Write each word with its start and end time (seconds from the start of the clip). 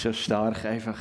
schon 0.00 0.14
stark, 0.14 0.64
einfach 0.64 0.98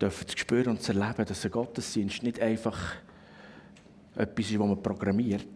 dürfen 0.00 0.28
zu 0.28 0.38
spüren 0.38 0.68
und 0.68 0.82
zu 0.82 0.92
erleben, 0.92 1.24
dass 1.24 1.44
ein 1.44 1.50
Gottesdienst 1.50 2.22
nicht 2.22 2.40
einfach 2.40 2.96
etwas 4.14 4.46
ist, 4.46 4.52
das 4.54 4.58
man 4.58 4.82
programmiert 4.82 5.46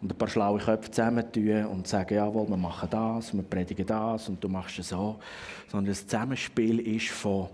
und 0.00 0.12
ein 0.12 0.16
paar 0.16 0.28
schlaue 0.28 0.60
Köpfe 0.60 0.90
zusammentun 0.90 1.66
und 1.66 1.86
sagen, 1.86 2.14
jawohl, 2.14 2.48
wir 2.48 2.56
machen 2.56 2.88
das, 2.90 3.34
wir 3.34 3.42
predigen 3.42 3.86
das 3.86 4.28
und 4.28 4.42
du 4.42 4.48
machst 4.48 4.78
es 4.78 4.88
so. 4.88 5.18
Sondern 5.68 5.92
das 5.92 6.06
Zusammenspiel 6.06 6.80
ist 6.80 7.08
von, 7.08 7.48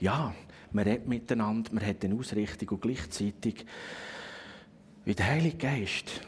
ja, 0.00 0.34
man 0.72 0.84
redet 0.84 1.06
miteinander, 1.06 1.70
man 1.72 1.86
hat 1.86 2.04
eine 2.04 2.16
Ausrichtung 2.16 2.70
und 2.70 2.82
gleichzeitig, 2.82 3.64
wie 5.04 5.14
der 5.14 5.26
Heilige 5.26 5.56
Geist, 5.56 6.20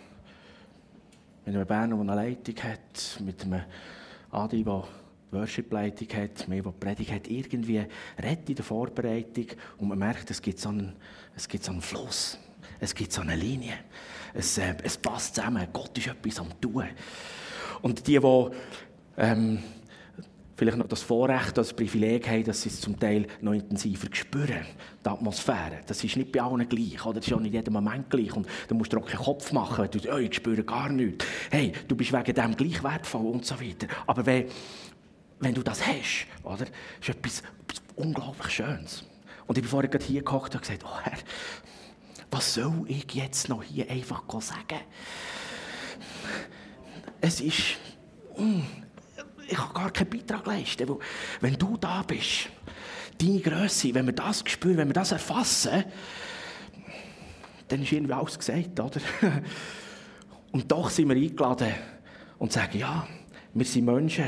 mit 1.47 1.55
einem 1.55 1.67
Berner, 1.67 1.97
der 1.97 2.13
eine 2.13 2.15
Leitung 2.15 2.57
hat, 2.63 3.21
mit 3.25 3.43
einem 3.43 3.63
Adi, 4.31 4.63
der 4.63 4.85
Worship-Leitung 5.31 6.09
hat, 6.09 6.49
mehr, 6.49 6.63
der 6.63 6.73
die 6.73 6.79
Predigt 6.79 7.13
hat, 7.13 7.29
irgendwie 7.29 7.87
redet 8.23 8.49
in 8.49 8.57
der 8.57 8.65
Vorbereitung 8.65 9.47
und 9.79 9.89
man 9.89 9.99
merkt, 9.99 10.31
es 10.31 10.43
gibt 10.43 10.59
so 10.59 10.69
einen, 10.69 10.95
es 11.35 11.49
gibt 11.49 11.65
so 11.65 11.73
einen 11.73 11.81
Fluss, 11.81 12.39
es 12.81 12.95
gibt 12.95 13.13
so 13.13 13.23
eine 13.23 13.37
Linie 13.37 13.79
es, 14.37 14.59
äh, 14.59 14.75
es 14.83 14.97
passt 14.99 15.35
zusammen. 15.35 15.67
Gott 15.73 15.97
ist 15.99 16.09
etwas 16.09 16.39
am 16.39 16.61
Tun. 16.61 16.85
Und 17.83 18.07
die, 18.07 18.19
die 18.19 18.51
ähm, 19.17 19.63
vielleicht 20.57 20.79
noch 20.79 20.89
das 20.89 21.03
Vorrecht, 21.03 21.57
das 21.59 21.73
Privileg 21.73 22.27
haben, 22.29 22.45
dass 22.45 22.63
sie 22.63 22.71
es 22.71 22.81
zum 22.81 22.99
Teil 22.99 23.27
noch 23.41 23.53
intensiver 23.53 24.09
spüren, 24.11 24.67
die 25.05 25.09
Atmosphäre. 25.09 25.81
Das 25.87 26.03
ist 26.03 26.17
nicht 26.17 26.33
bei 26.33 26.41
allen 26.41 26.67
gleich, 26.69 27.05
oder? 27.05 27.21
das 27.21 27.27
ist 27.27 27.33
auch 27.35 27.41
nicht 27.41 27.53
in 27.53 27.61
jedem 27.61 27.75
Moment 27.75 28.09
gleich. 28.09 28.35
Und 28.35 28.47
du 28.69 28.75
musst 28.75 28.93
dir 28.93 28.99
auch 28.99 29.07
keinen 29.07 29.23
Kopf 29.23 29.53
machen, 29.53 29.85
wenn 29.85 30.01
du 30.01 30.13
oh, 30.13 30.17
ich 30.17 30.35
spüre 30.35 30.65
gar 30.65 30.89
nichts. 30.89 31.27
Hey, 31.51 31.73
du 31.87 31.95
bist 31.95 32.13
wegen 32.13 32.35
dem 32.35 32.57
gleich 32.57 32.83
wertvoll 32.83 33.27
und 33.27 33.45
so 33.45 33.61
weiter. 33.61 33.87
Aber 34.07 34.25
wenn, 34.25 34.47
wenn 35.41 35.55
du 35.55 35.63
das 35.63 35.87
hast, 35.87 36.27
oder, 36.43 36.65
ist 37.01 37.09
etwas, 37.09 37.43
etwas 37.69 37.83
unglaublich 37.95 38.51
Schönes. 38.51 39.05
Und 39.47 39.59
ich 39.59 39.63
bin 39.63 39.71
vorher 39.71 39.91
gerade 39.91 40.05
hier 40.05 40.21
gekocht 40.21 40.55
und 40.55 40.63
gesagt, 40.63 40.85
oh 40.85 41.01
Herr, 41.03 41.19
was 42.31 42.55
soll 42.55 42.85
ich 42.89 43.07
jetzt 43.13 43.49
noch 43.49 43.63
hier 43.63 43.91
einfach 43.91 44.25
sagen? 44.41 44.81
Es 47.21 47.41
ist. 47.41 47.77
Hm, 48.35 48.67
ich 49.49 49.57
kann 49.57 49.73
gar 49.75 49.91
keinen 49.91 50.11
Beitrag 50.11 50.47
leisten. 50.47 50.89
Weil, 50.89 50.99
wenn 51.41 51.55
du 51.55 51.77
da 51.77 52.03
bist, 52.03 52.49
deine 53.21 53.41
Größe, 53.41 53.95
wenn 53.95 54.07
wir 54.07 54.13
das 54.13 54.43
spüren, 54.47 54.79
wenn 54.79 54.89
wir 54.89 54.95
das 54.95 55.13
erfassen, 55.13 55.85
dann 57.69 57.83
ist 57.83 57.93
irgendwie 57.93 58.13
alles 58.13 58.39
gesagt, 58.39 58.79
oder? 58.79 59.01
Und 60.53 60.71
doch 60.71 60.89
sind 60.91 61.09
wir 61.09 61.17
eingeladen 61.17 61.75
und 62.39 62.53
sagen, 62.53 62.79
ja, 62.79 63.07
wir 63.53 63.65
sind 63.67 63.85
Menschen 63.85 64.27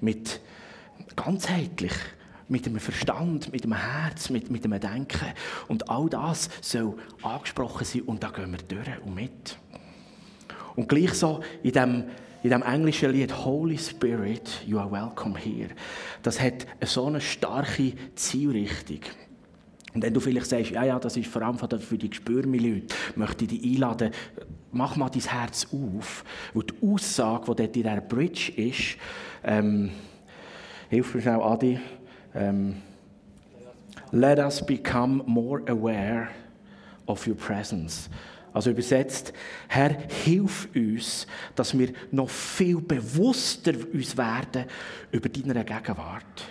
mit 0.00 0.40
ganzheitlich 1.16 1.92
mit 2.48 2.66
einem 2.66 2.80
Verstand, 2.80 3.52
mit 3.52 3.64
einem 3.64 3.74
Herz, 3.74 4.30
mit, 4.30 4.50
mit 4.50 4.64
einem 4.64 4.80
Denken. 4.80 5.26
Und 5.68 5.90
all 5.90 6.08
das 6.08 6.48
soll 6.62 6.96
angesprochen 7.22 7.84
sein 7.84 8.02
und 8.02 8.22
da 8.22 8.30
gehen 8.30 8.50
wir 8.50 8.58
durch 8.58 9.02
und 9.04 9.14
mit. 9.14 9.58
Und 10.74 10.88
gleich 10.88 11.12
so 11.14 11.42
in 11.62 11.72
dem, 11.72 12.04
in 12.42 12.50
dem 12.50 12.62
englischen 12.62 13.10
Lied 13.10 13.44
Holy 13.44 13.78
Spirit, 13.78 14.62
you 14.66 14.78
are 14.78 14.90
welcome 14.90 15.36
here. 15.36 15.70
Das 16.22 16.40
hat 16.40 16.66
so 16.84 17.06
eine 17.06 17.20
starke 17.20 17.92
Zielrichtung. 18.14 19.00
Und 19.94 20.02
wenn 20.02 20.14
du 20.14 20.20
vielleicht 20.20 20.46
sagst, 20.46 20.70
ja, 20.70 20.84
ja, 20.84 20.98
das 20.98 21.16
ist 21.16 21.28
vor 21.28 21.42
allem 21.42 21.58
für 21.58 21.98
die 21.98 22.10
Gespürmi-Leute, 22.10 22.94
möchte 23.16 23.44
ich 23.44 23.60
dich 23.60 23.74
einladen, 23.74 24.12
mach 24.70 24.96
mal 24.96 25.08
dein 25.08 25.22
Herz 25.22 25.66
auf. 25.72 26.24
Weil 26.54 26.64
die 26.64 26.86
Aussage, 26.86 27.40
die 27.40 27.46
dort 27.46 27.60
in 27.60 27.72
dieser 27.72 28.00
Bridge 28.00 28.52
ist, 28.54 28.96
ähm, 29.42 29.90
hilf 30.90 31.14
mir 31.14 31.22
schnell, 31.22 31.40
Adi, 31.40 31.80
um, 32.34 32.76
let 34.12 34.38
us 34.38 34.64
become 34.64 35.22
more 35.26 35.62
aware 35.68 36.28
of 37.06 37.26
your 37.26 37.36
presence. 37.36 38.08
Also 38.52 38.70
übersetzt, 38.70 39.32
Herr, 39.68 39.96
hilf 40.24 40.68
uns, 40.74 41.26
dass 41.54 41.78
wir 41.78 41.92
noch 42.10 42.30
viel 42.30 42.80
bewusster 42.80 43.72
uns 43.92 44.16
werden 44.16 44.64
über 45.12 45.28
deine 45.28 45.64
Gegenwart. 45.64 46.44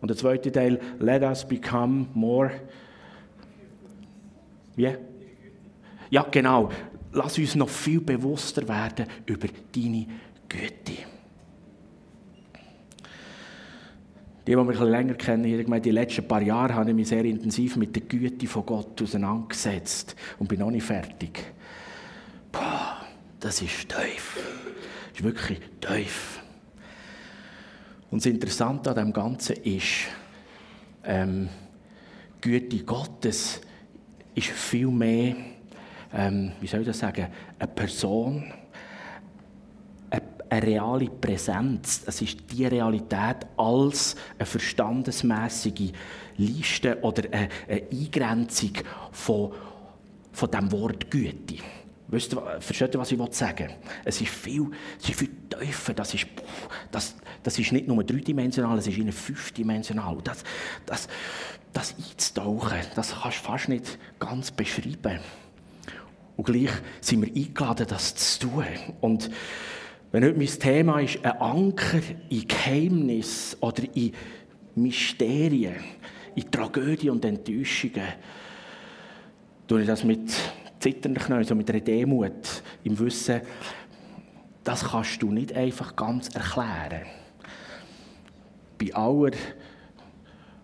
Und 0.00 0.08
der 0.08 0.16
zweite 0.16 0.52
Teil, 0.52 0.80
let 0.98 1.22
us 1.22 1.46
become 1.46 2.06
more. 2.14 2.50
Yeah? 4.78 4.98
Ja, 6.10 6.22
genau. 6.30 6.70
Lass 7.12 7.38
uns 7.38 7.54
noch 7.54 7.68
viel 7.68 8.00
bewusster 8.00 8.68
werden 8.68 9.06
über 9.24 9.48
deine 9.74 10.06
Güte. 10.48 11.15
Die, 14.46 14.52
die 14.52 14.56
mich 14.56 14.78
länger 14.78 15.14
kennen, 15.14 15.44
ich 15.44 15.66
meine, 15.66 15.80
die 15.80 15.90
letzten 15.90 16.26
paar 16.28 16.42
Jahre 16.42 16.74
habe 16.74 16.90
ich 16.90 16.96
mich 16.96 17.08
sehr 17.08 17.24
intensiv 17.24 17.76
mit 17.76 17.96
der 17.96 18.02
Güte 18.02 18.46
von 18.46 18.64
Gott 18.64 19.02
auseinandergesetzt 19.02 20.14
und 20.38 20.46
bin 20.46 20.60
noch 20.60 20.70
nicht 20.70 20.84
fertig. 20.84 21.42
Boah, 22.52 22.98
das 23.40 23.60
ist 23.60 23.88
tief. 23.88 24.38
Das 25.10 25.18
ist 25.18 25.24
wirklich 25.24 25.60
tief. 25.80 26.40
Und 28.10 28.24
das 28.24 28.32
Interessante 28.32 28.90
an 28.90 28.96
dem 28.96 29.12
Ganzen 29.12 29.56
ist, 29.56 30.06
ähm, 31.04 31.48
Güte 32.40 32.84
Gottes 32.84 33.60
ist 34.36 34.46
viel 34.48 34.88
mehr, 34.88 35.34
ähm, 36.14 36.52
wie 36.60 36.68
soll 36.68 36.80
ich 36.80 36.86
das 36.86 37.00
sagen, 37.00 37.26
eine 37.58 37.68
Person, 37.68 38.44
eine 40.48 40.66
reale 40.66 41.10
Präsenz. 41.10 42.02
Es 42.06 42.22
ist 42.22 42.38
die 42.50 42.66
Realität 42.66 43.46
als 43.56 44.16
eine 44.38 44.46
verstandesmäßige 44.46 45.92
Liste 46.38 46.98
oder 47.02 47.22
eine, 47.30 47.48
Eingrenzung 47.90 48.72
von, 49.12 49.52
von 50.32 50.50
dem 50.50 50.70
Wort 50.72 51.10
Güte. 51.10 51.56
Weißt 52.08 52.32
du, 52.32 52.40
versteht 52.60 52.94
ihr, 52.94 53.00
was 53.00 53.10
ich 53.10 53.18
sagen 53.34 53.68
will? 53.68 53.74
Es 54.04 54.20
ist 54.20 54.30
viel, 54.30 54.70
es 55.00 55.08
ist 55.08 55.18
viel 55.18 55.30
tiefer. 55.48 55.92
Das 55.92 56.14
ist, 56.14 56.26
das, 56.92 57.16
das 57.42 57.58
ist 57.58 57.72
nicht 57.72 57.88
nur 57.88 58.04
dreidimensional, 58.04 58.78
es 58.78 58.86
ist 58.86 58.98
in 58.98 59.10
fünfdimensional. 59.10 60.18
Das, 60.22 60.44
das, 60.84 61.08
das 61.72 61.94
einzutauchen, 61.96 62.78
das 62.94 63.12
kannst 63.20 63.38
du 63.40 63.44
fast 63.44 63.68
nicht 63.68 63.98
ganz 64.20 64.52
beschreiben. 64.52 65.18
Und 66.36 66.44
gleich 66.44 66.70
sind 67.00 67.22
wir 67.22 67.34
eingeladen, 67.34 67.86
das 67.88 68.14
zu 68.14 68.48
tun. 68.48 68.64
Und 69.00 69.30
wenn 70.16 70.24
heute 70.24 70.38
mein 70.38 70.46
Thema 70.46 70.98
ist, 71.00 71.22
ein 71.22 71.32
Anker 71.32 72.00
in 72.30 72.48
Geheimnis 72.48 73.54
oder 73.60 73.82
in 73.92 74.12
Mysterien, 74.74 75.74
in 76.34 76.50
Tragödien 76.50 77.10
und 77.10 77.24
Enttäuschungen, 77.26 78.14
tue 79.68 79.82
ich 79.82 79.86
das 79.86 80.04
mit 80.04 80.32
zitternden 80.80 81.22
Knien, 81.22 81.44
so 81.44 81.54
mit 81.54 81.68
einer 81.68 81.80
Demut, 81.80 82.62
im 82.84 82.98
Wissen, 82.98 83.42
das 84.64 84.84
kannst 84.84 85.20
du 85.20 85.30
nicht 85.30 85.52
einfach 85.52 85.94
ganz 85.94 86.30
erklären. 86.30 87.02
Bei 88.78 88.94
aller 88.94 89.36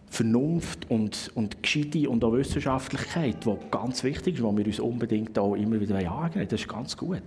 Vernunft 0.09 0.91
und, 0.91 1.31
und 1.35 1.63
Geschichte 1.63 2.09
und 2.09 2.25
auch 2.25 2.33
Wissenschaftlichkeit, 2.33 3.45
die 3.45 3.57
ganz 3.71 4.03
wichtig 4.03 4.37
ist, 4.37 4.41
die 4.41 4.57
wir 4.57 4.67
uns 4.67 4.81
unbedingt 4.81 5.39
auch 5.39 5.57
immer 5.57 5.79
wieder 5.79 5.97
angehen 6.11 6.49
das 6.49 6.59
ist 6.59 6.69
ganz 6.71 6.97
gut. 6.97 7.21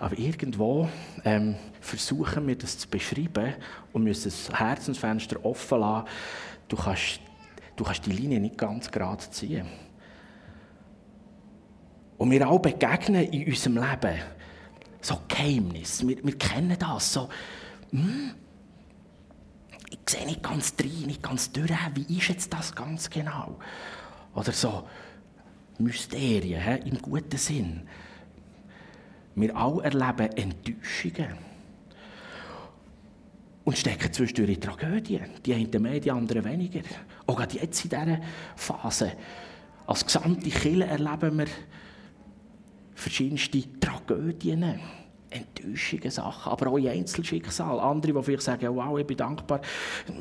Aber 0.00 0.18
irgendwo 0.18 0.88
ähm, 1.24 1.56
versuchen 1.80 2.46
wir 2.48 2.56
das 2.56 2.78
zu 2.78 2.88
beschreiben 2.88 3.54
und 3.92 4.04
müssen 4.04 4.24
das 4.24 4.50
Herzensfenster 4.58 5.44
offen 5.44 5.80
lassen. 5.80 6.08
Du 6.68 6.76
kannst, 6.76 7.20
du 7.76 7.84
kannst 7.84 8.06
die 8.06 8.12
Linie 8.12 8.40
nicht 8.40 8.56
ganz 8.56 8.90
gerade 8.90 9.28
ziehen. 9.30 9.66
Und 12.16 12.30
wir 12.30 12.48
auch 12.48 12.58
begegnen 12.58 13.30
in 13.30 13.46
unserem 13.46 13.76
Leben 13.76 14.18
so 15.02 15.18
Geheimnis. 15.28 16.06
Wir, 16.06 16.22
wir 16.24 16.38
kennen 16.38 16.76
das. 16.78 17.12
So, 17.12 17.28
hm, 17.90 18.34
ich 19.90 19.98
sehe 20.08 20.26
nicht 20.26 20.42
ganz 20.42 20.74
rein, 20.80 21.06
nicht 21.06 21.22
ganz 21.22 21.52
durch. 21.52 21.70
Wie 21.94 22.18
ist 22.18 22.28
jetzt 22.28 22.52
das 22.52 22.74
ganz 22.74 23.10
genau? 23.10 23.58
Oder 24.34 24.52
so 24.52 24.88
Mysterien 25.78 26.62
he, 26.62 26.88
im 26.88 27.00
guten 27.02 27.36
Sinn. 27.36 27.88
Wir 29.34 29.56
alle 29.56 29.82
erleben 29.84 30.36
Enttäuschungen. 30.36 31.50
Und 33.64 33.78
stecken 33.78 34.12
zwischendurch 34.12 34.50
in 34.50 34.60
Tragödien. 34.60 35.26
Die 35.44 35.54
einen 35.54 35.82
mehr, 35.82 36.00
die 36.00 36.10
anderen 36.10 36.44
weniger. 36.44 36.80
Auch 37.26 37.36
gerade 37.36 37.56
jetzt 37.58 37.84
in 37.84 37.90
dieser 37.90 38.18
Phase. 38.56 39.12
Als 39.86 40.04
gesamte 40.04 40.50
Kille 40.50 40.86
erleben 40.86 41.38
wir 41.38 41.46
verschiedenste 42.94 43.62
Tragödien. 43.78 44.80
Enttäuschungen 45.30 46.10
Sachen, 46.10 46.52
aber 46.52 46.66
auch 46.68 46.78
in 46.78 46.88
Einzelschicksal. 46.88 47.78
Andere, 47.78 48.12
die 48.12 48.22
vielleicht 48.22 48.42
sagen, 48.42 48.74
wow, 48.74 48.98
ich 48.98 49.06
bin 49.06 49.16
dankbar, 49.16 49.60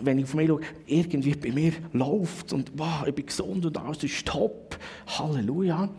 wenn 0.04 0.20
ich 0.20 0.26
auf 0.26 0.36
mich 0.36 0.48
schaue, 0.48 0.62
irgendwie 0.86 1.36
bei 1.36 1.52
mir 1.52 1.74
läuft 1.94 2.54
und 2.54 2.72
wow, 2.76 3.06
ich 3.08 3.16
bin 3.16 3.26
gesund 3.26 3.66
und 3.66 3.78
alles 3.78 4.04
ist 4.04 4.26
top. 4.26 4.78
Halleluja. 5.08 5.90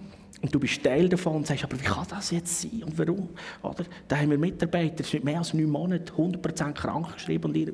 Und 0.43 0.55
du 0.55 0.59
bist 0.59 0.83
Teil 0.83 1.09
davon 1.09 1.37
und 1.37 1.47
sagst, 1.47 1.65
aber 1.65 1.79
wie 1.79 1.85
kann 1.85 2.07
das 2.09 2.31
jetzt 2.31 2.63
sein 2.63 2.83
und 2.85 2.99
warum? 2.99 3.29
Oder? 3.63 3.85
Da 4.09 4.17
haben 4.17 4.31
wir 4.31 4.39
Mitarbeiter, 4.39 5.03
die 5.03 5.03
sind 5.03 5.25
mehr 5.25 5.39
als 5.39 5.53
neun 5.53 5.69
Monate 5.69 6.13
100% 6.13 6.73
krank 6.73 7.13
geschrieben 7.15 7.45
und 7.45 7.57
ihre 7.57 7.73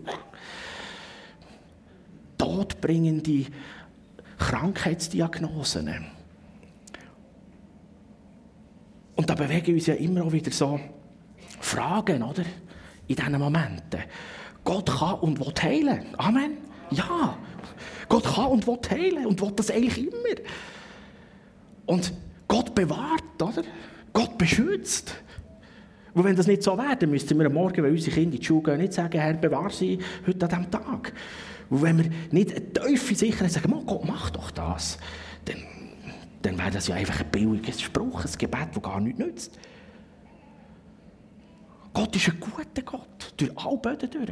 todbringende 2.37 3.47
Krankheitsdiagnosen. 4.39 6.07
Und 9.15 9.31
da 9.31 9.35
bewegen 9.35 9.75
uns 9.75 9.87
ja 9.87 9.95
immer 9.95 10.25
auch 10.25 10.33
wieder 10.33 10.51
so 10.51 10.79
Fragen, 11.61 12.23
oder? 12.23 12.45
In 13.07 13.17
diesen 13.17 13.39
Momenten. 13.39 14.01
Gott 14.65 14.91
kann 14.99 15.21
und 15.21 15.39
will 15.39 15.55
heilen. 15.63 16.07
Amen. 16.19 16.59
Ja. 16.91 17.39
Gott 18.09 18.25
kann 18.25 18.47
und 18.47 18.67
will 18.67 18.79
heilen 18.91 19.27
und 19.27 19.41
will 19.41 19.53
das 19.55 19.71
eigentlich 19.71 19.99
immer. 19.99 20.43
Und 21.87 22.13
Gott 22.57 22.75
bewahrt, 22.75 23.43
oder? 23.43 23.63
Gott 24.15 24.39
beschützt. 24.39 25.15
Und 26.15 26.25
wenn 26.25 26.35
das 26.35 26.47
nicht 26.47 26.63
so 26.63 26.79
wäre, 26.79 26.97
dann 26.97 27.11
müssten 27.11 27.39
wir 27.39 27.45
am 27.45 27.53
Morgen, 27.53 27.83
wenn 27.83 27.91
unsere 27.91 28.15
Kinder 28.15 28.33
in 28.33 28.41
die 28.41 28.43
Schule 28.43 28.63
gehen, 28.63 28.79
nicht 28.79 28.95
sagen, 28.95 29.21
Herr, 29.21 29.35
bewahr 29.35 29.69
sie 29.69 29.99
heute 30.27 30.47
an 30.47 30.49
diesem 30.49 30.71
Tag. 30.71 31.13
Und 31.69 31.83
wenn 31.83 31.99
wir 31.99 32.11
nicht 32.31 32.57
eine 32.57 32.73
tiefe 32.73 33.15
Sicherheit 33.15 33.53
sagen, 33.53 33.71
Gott, 33.85 34.07
mach 34.07 34.31
doch 34.31 34.51
das, 34.53 34.97
dann, 35.45 35.59
dann 36.41 36.57
wäre 36.57 36.71
das 36.71 36.89
ja 36.89 36.95
einfach 36.95 37.21
ein 37.21 37.31
billiges 37.31 37.83
Spruch, 37.83 38.25
ein 38.25 38.31
Gebet, 38.39 38.69
das 38.73 38.83
gar 38.83 39.01
nichts 39.01 39.19
nützt. 39.19 39.59
Gott 41.93 42.17
ist 42.17 42.29
ein 42.31 42.41
guter 42.41 42.83
Gott, 42.87 43.35
durch 43.37 43.51
alle 43.59 43.77
Böden 43.77 44.11
durch. 44.11 44.31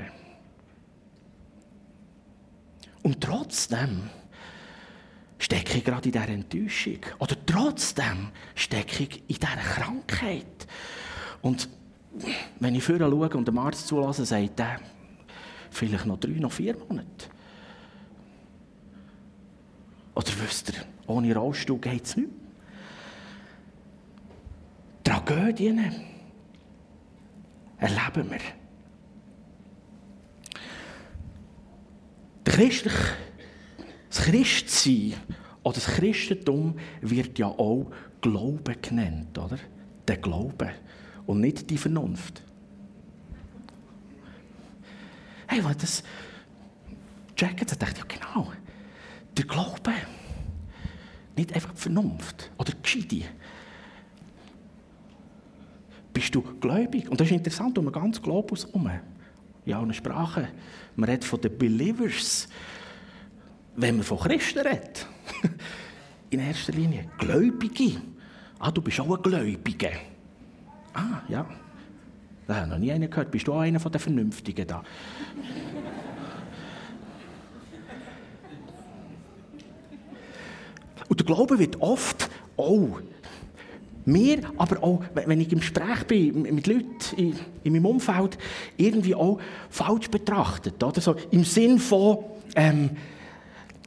Und 3.03 3.21
trotzdem 3.21 4.09
stecke 5.45 5.77
ich 5.77 5.85
gerade 5.85 6.09
in 6.09 6.13
dieser 6.13 6.29
Enttäuschung. 6.29 7.01
Oder 7.19 7.37
trotzdem 7.45 8.31
stecke 8.55 9.03
ich 9.03 9.19
in 9.29 9.37
dieser 9.37 9.57
Krankheit. 9.57 10.67
Und 11.43 11.69
wenn 12.61 12.75
ich 12.75 12.83
vorher 12.83 13.11
schaue 13.11 13.29
und 13.29 13.47
dem 13.47 13.59
Arzt 13.59 13.87
zulasse, 13.87 14.25
sagt 14.25 14.59
er, 14.61 14.81
vielleicht 15.71 16.07
noch 16.07 16.19
drei, 16.19 16.31
noch 16.31 16.53
vier 16.53 16.75
Monate. 16.79 17.27
Oder 20.15 20.31
wisst 20.43 20.71
ihr, 20.71 20.83
ohne 21.07 21.37
Rollstuhl 21.37 21.79
geht 21.79 22.07
es 22.07 22.17
nicht. 22.17 22.31
Tragödien 25.03 25.93
erleben 27.77 28.31
wir. 28.31 28.41
Christlich, 32.45 32.95
das 34.15 34.25
Christsein 34.27 35.15
oder 35.63 35.75
das 35.75 35.87
Christentum 35.87 36.77
wird 37.01 37.39
ja 37.39 37.47
auch 37.47 37.91
Glauben 38.21 38.77
genannt, 38.81 39.37
oder? 39.39 39.59
Der 40.07 40.19
Glaube 40.19 40.71
und 41.27 41.41
nicht 41.41 41.69
die 41.69 41.79
Vernunft. 41.79 42.43
Hey, 45.47 45.65
weil 45.65 45.75
das 45.75 46.03
checken, 47.35 47.67
da 47.67 47.75
dachte 47.75 47.95
ich, 47.95 47.99
ja 47.99 48.29
genau, 48.31 48.53
der 49.37 49.45
Glaube, 49.45 49.93
nicht 51.37 51.53
einfach 51.53 51.73
die 51.73 51.81
Vernunft 51.81 52.53
oder 52.57 52.73
die 52.73 52.83
Gescheide. 52.83 53.25
Bist 56.13 56.35
du 56.35 56.43
gläubig? 56.61 57.09
Und 57.09 57.21
das 57.21 57.27
ist 57.27 57.33
interessant, 57.33 57.77
um 57.77 57.91
ganz 57.91 58.23
Globus 58.23 58.67
herum. 58.67 58.89
Ja, 59.65 59.81
eine 59.81 59.93
Sprache. 59.93 60.49
Man 60.95 61.09
redet 61.09 61.25
von 61.25 61.41
den 61.41 61.59
Believers. 61.59 62.49
Wenn 63.77 63.97
man 63.97 64.05
von 64.05 64.19
Christen 64.19 64.61
redet, 64.61 65.07
in 66.31 66.41
erster 66.41 66.73
Linie 66.73 67.07
Gläubige. 67.19 68.01
Ah, 68.59 68.71
du 68.71 68.81
bist 68.81 69.01
auch 69.01 69.17
ein 69.17 69.23
Gläubiger. 69.23 69.91
Ah, 70.93 71.23
ja. 71.29 71.45
Da 72.47 72.55
habe 72.57 72.67
ich 72.67 72.71
noch 72.73 72.79
nie 72.79 72.93
einen 72.93 73.11
gehört. 73.11 73.31
Bist 73.31 73.49
du 73.49 73.55
auch 73.55 73.61
einer 73.61 73.79
den 73.79 73.99
Vernünftigen 73.99 74.67
da? 74.67 74.83
Und 81.09 81.21
der 81.21 81.27
Glaube 81.27 81.59
wird 81.59 81.81
oft 81.81 82.31
auch 82.57 83.01
mir, 84.07 84.41
aber 84.57 84.83
auch, 84.83 85.03
wenn 85.15 85.41
ich 85.41 85.53
im 85.53 85.61
Gespräch 85.61 86.05
bin 86.07 86.43
mit 86.43 86.67
Leuten 86.67 86.97
in, 87.17 87.39
in 87.63 87.73
meinem 87.73 87.87
Umfeld, 87.87 88.37
irgendwie 88.77 89.15
auch 89.15 89.39
falsch 89.71 90.11
betrachtet. 90.11 90.83
Oder? 90.83 91.01
So 91.01 91.17
Im 91.31 91.45
Sinn 91.45 91.79
von, 91.79 92.19
ähm, 92.55 92.91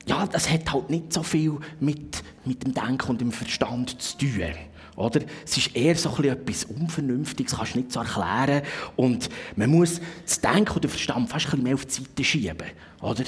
ja, 0.08 0.26
das 0.26 0.50
hat 0.50 0.72
halt 0.72 0.90
nicht 0.90 1.14
so 1.14 1.22
viel 1.22 1.58
mit, 1.80 2.24
mit 2.46 2.64
dem 2.64 2.74
Denken 2.74 3.12
und 3.12 3.22
dem 3.22 3.32
Verstand 3.32 4.02
zu 4.02 4.18
tun. 4.18 4.54
Oder? 4.96 5.22
Es 5.46 5.58
ist 5.58 5.76
eher 5.76 5.96
so 5.96 6.10
etwas 6.24 6.64
Unvernünftiges, 6.66 7.56
kannst 7.56 7.76
du 7.76 7.80
nicht 7.80 7.92
so 7.92 8.00
erklären. 8.00 8.64
Und 8.96 9.30
man 9.56 9.70
muss 9.70 10.02
das 10.26 10.42
Denken 10.42 10.74
und 10.74 10.84
den 10.84 10.90
Verstand 10.90 11.30
fast 11.30 11.54
ein 11.54 11.62
mehr 11.62 11.76
auf 11.76 11.86
die 11.86 11.94
Seite 11.94 12.24
schieben. 12.24 12.68
Oder? 13.02 13.24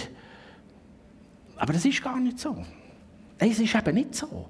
Aber 1.58 1.74
das 1.74 1.86
ist 1.86 2.02
gar 2.02 2.20
nicht 2.20 2.40
so. 2.40 2.66
Es 3.38 3.60
ist 3.60 3.76
eben 3.76 3.96
nicht 3.96 4.16
so. 4.16 4.48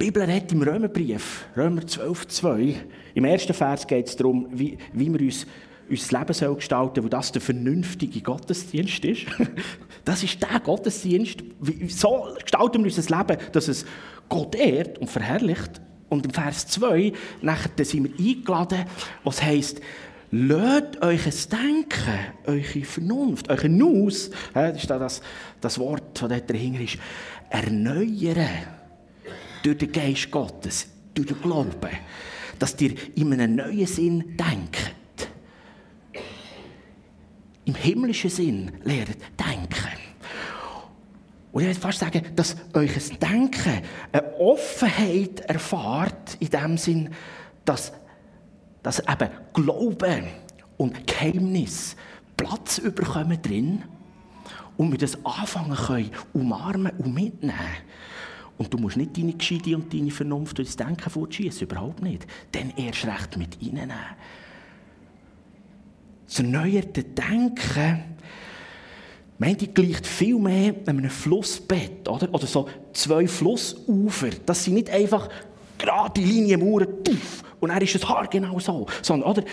Die 0.00 0.06
Bibel 0.06 0.22
redet 0.24 0.50
im 0.50 0.62
Römerbrief, 0.62 1.46
Römer 1.56 1.86
12, 1.86 2.26
2, 2.26 2.76
im 3.14 3.24
ersten 3.24 3.54
Vers 3.54 3.86
geht 3.86 4.08
es 4.08 4.16
darum, 4.16 4.48
wie, 4.50 4.76
wie 4.92 5.12
wir 5.12 5.20
uns 5.20 5.46
unser 5.92 6.18
Leben 6.18 6.32
soll 6.32 6.54
gestalten 6.56 6.94
soll, 6.96 7.04
wo 7.04 7.08
das 7.08 7.32
der 7.32 7.42
vernünftige 7.42 8.20
Gottesdienst 8.20 9.04
ist. 9.04 9.26
Das 10.04 10.24
ist 10.24 10.42
der 10.42 10.58
Gottesdienst. 10.58 11.44
So 11.88 12.34
gestalten 12.42 12.82
wir 12.82 12.92
unser 12.92 13.16
Leben, 13.16 13.40
dass 13.52 13.68
es 13.68 13.86
Gott 14.28 14.56
ehrt 14.56 14.98
und 14.98 15.08
verherrlicht. 15.08 15.80
Und 16.08 16.26
im 16.26 16.32
Vers 16.32 16.66
2 16.66 17.12
nachher 17.40 17.84
sind 17.84 18.18
wir 18.18 18.28
eingeladen, 18.28 18.84
was 19.22 19.40
heisst, 19.40 19.80
Lasst 20.34 21.02
euch 21.02 21.26
ein 21.26 21.60
Denken, 21.60 22.18
eure 22.46 22.84
Vernunft, 22.86 23.50
eure 23.50 23.68
Nuss, 23.68 24.30
das 24.54 24.78
ist 24.78 24.88
das, 24.88 25.20
das 25.60 25.78
Wort, 25.78 26.22
das 26.22 26.46
dahinter 26.46 26.80
ist, 26.80 26.96
erneuern 27.50 28.48
durch 29.62 29.76
den 29.76 29.92
Geist 29.92 30.30
Gottes, 30.30 30.88
durch 31.12 31.28
den 31.28 31.42
Glauben, 31.42 31.90
dass 32.58 32.80
ihr 32.80 32.94
in 33.14 33.34
einem 33.34 33.56
neuen 33.56 33.86
Sinn 33.86 34.34
denkt. 34.38 34.94
Im 37.66 37.71
himmlischen 37.82 38.30
Sinn 38.30 38.72
lernt 38.84 39.16
denken. 39.38 39.98
Und 41.52 41.62
ich 41.62 41.68
würde 41.68 41.80
fast 41.80 41.98
sagen, 41.98 42.22
dass 42.34 42.56
euch 42.72 42.96
ein 42.96 43.18
Denken 43.18 43.82
eine 44.10 44.34
Offenheit 44.38 45.40
erfahrt, 45.40 46.36
in 46.40 46.48
dem 46.48 46.78
Sinn, 46.78 47.10
dass, 47.64 47.92
dass 48.82 49.00
eben 49.00 49.28
Glauben 49.52 50.24
und 50.78 51.06
Geheimnis 51.06 51.94
Platz 52.36 52.78
überkommen 52.78 53.40
drin 53.42 53.82
und 54.76 54.90
wir 54.90 54.98
das 54.98 55.22
anfangen 55.24 55.76
können, 55.76 56.10
umarmen 56.32 56.92
und 56.98 57.14
mitnehmen. 57.14 57.58
Und 58.56 58.72
du 58.72 58.78
musst 58.78 58.96
nicht 58.96 59.16
deine 59.16 59.34
Gescheide 59.34 59.76
und 59.76 59.92
deine 59.92 60.10
Vernunft 60.10 60.58
und 60.58 60.80
dein 60.80 60.88
Denken 60.88 61.10
fortschießen, 61.10 61.66
überhaupt 61.66 62.02
nicht. 62.02 62.26
Dann 62.52 62.72
erst 62.76 63.06
recht 63.06 63.36
mit 63.36 63.58
reinnehmen. 63.60 63.92
Das 66.32 66.38
erneuerte 66.38 67.04
Denken, 67.04 68.04
ich 69.38 69.74
gleicht 69.74 70.06
viel 70.06 70.38
mehr 70.38 70.74
einem 70.86 71.10
Flussbett, 71.10 72.08
oder? 72.08 72.32
Oder 72.32 72.46
so 72.46 72.66
zwei 72.94 73.28
Flussufer. 73.28 74.30
Das 74.46 74.64
sind 74.64 74.72
nicht 74.72 74.88
einfach 74.88 75.28
gerade 75.76 76.18
die 76.18 76.24
Linie 76.24 76.56
Mauern, 76.56 76.86
und 77.60 77.68
er 77.68 77.82
ist 77.82 77.96
es 77.96 78.08
haargenau 78.08 78.58
so. 78.60 78.86
Sondern, 79.02 79.30
oder, 79.30 79.44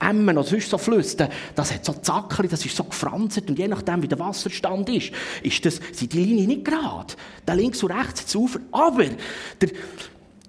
Emmen 0.00 0.36
oder 0.36 0.46
sonst 0.46 0.70
so 0.70 0.76
Flüsse, 0.76 1.28
das 1.54 1.72
hat 1.72 1.84
so 1.84 1.92
Zackeli, 1.92 2.48
das 2.48 2.66
ist 2.66 2.74
so 2.76 2.82
gefranzt 2.82 3.48
und 3.48 3.56
je 3.56 3.68
nachdem, 3.68 4.02
wie 4.02 4.08
der 4.08 4.18
Wasserstand 4.18 4.88
ist, 4.88 5.12
ist 5.44 5.64
das, 5.64 5.80
sind 5.92 6.12
die 6.12 6.24
Linien 6.24 6.48
nicht 6.48 6.64
gerade. 6.64 7.14
Da 7.46 7.52
links 7.52 7.80
und 7.80 7.92
rechts 7.92 8.24
das 8.24 8.34
Ufer. 8.34 8.58
Aber 8.72 9.04
der, 9.04 9.68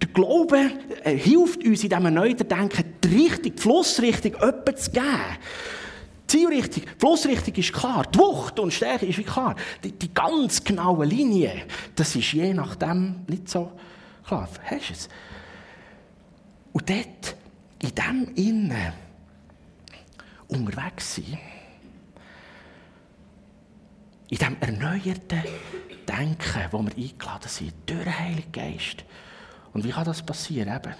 der 0.02 0.08
Glaube 0.16 0.72
äh, 1.04 1.16
hilft 1.16 1.64
uns 1.64 1.84
in 1.84 1.90
diesem 1.90 2.12
Neudendenken, 2.12 2.86
Richtung, 3.14 3.56
die 3.56 3.62
Flussrichtung 3.62 4.36
öppe 4.36 4.76
zu 4.76 4.92
geben. 4.92 5.08
Die 6.24 6.28
Zielrichtung, 6.28 6.84
Flussrichtung 6.98 7.54
ist 7.56 7.74
klar, 7.74 8.06
die 8.12 8.18
Wucht 8.18 8.60
und 8.60 8.74
Stärke 8.74 9.06
ist 9.06 9.26
klar. 9.26 9.56
Die, 9.84 9.92
die 9.92 10.14
ganz 10.14 10.64
genaue 10.64 11.06
Linie, 11.06 11.66
das 11.96 12.16
ist 12.16 12.32
je 12.32 12.54
nachdem 12.54 13.24
nicht 13.28 13.50
so 13.50 13.72
klar. 14.26 14.50
Hast 14.66 14.90
du 14.90 14.94
es? 14.94 15.10
Und 16.72 16.90
dort, 16.90 17.36
in 17.82 17.96
dem 17.96 18.36
Innen, 18.36 18.94
unterwegs 20.48 21.16
sein, 21.16 21.38
in 24.30 24.38
diesem 24.38 24.58
erneuerten 24.60 25.44
Denken, 26.08 26.68
wo 26.72 26.82
wir 26.82 26.96
eingeladen 26.96 27.48
sind, 27.48 27.74
durch 27.86 28.04
den 28.04 28.20
Heiligen 28.20 28.52
Geist. 28.52 29.04
Und 29.74 29.84
wie 29.84 29.92
kann 29.92 30.06
das 30.06 30.24
passieren? 30.24 30.76
Eben, 30.76 30.96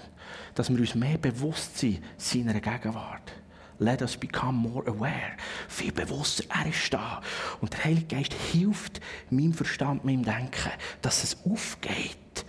dass 0.56 0.70
wir 0.70 0.80
uns 0.80 0.96
mehr 0.96 1.18
bewusst 1.18 1.78
sind 1.78 2.04
seiner 2.18 2.60
Gegenwart. 2.60 3.34
Let 3.80 4.02
us 4.02 4.16
become 4.16 4.54
more 4.54 4.88
aware. 4.88 5.36
Viel 5.68 5.92
bewusster, 5.92 6.44
er 6.50 6.70
ist 6.70 6.94
da. 6.94 7.22
Und 7.60 7.74
der 7.74 7.84
Heilige 7.84 8.16
Geist 8.16 8.34
hilft 8.34 9.02
meinem 9.30 9.54
Verstand, 9.54 10.06
meinem 10.06 10.24
Denken, 10.24 10.72
dass 11.02 11.24
es 11.24 11.38
aufgeht 11.46 12.46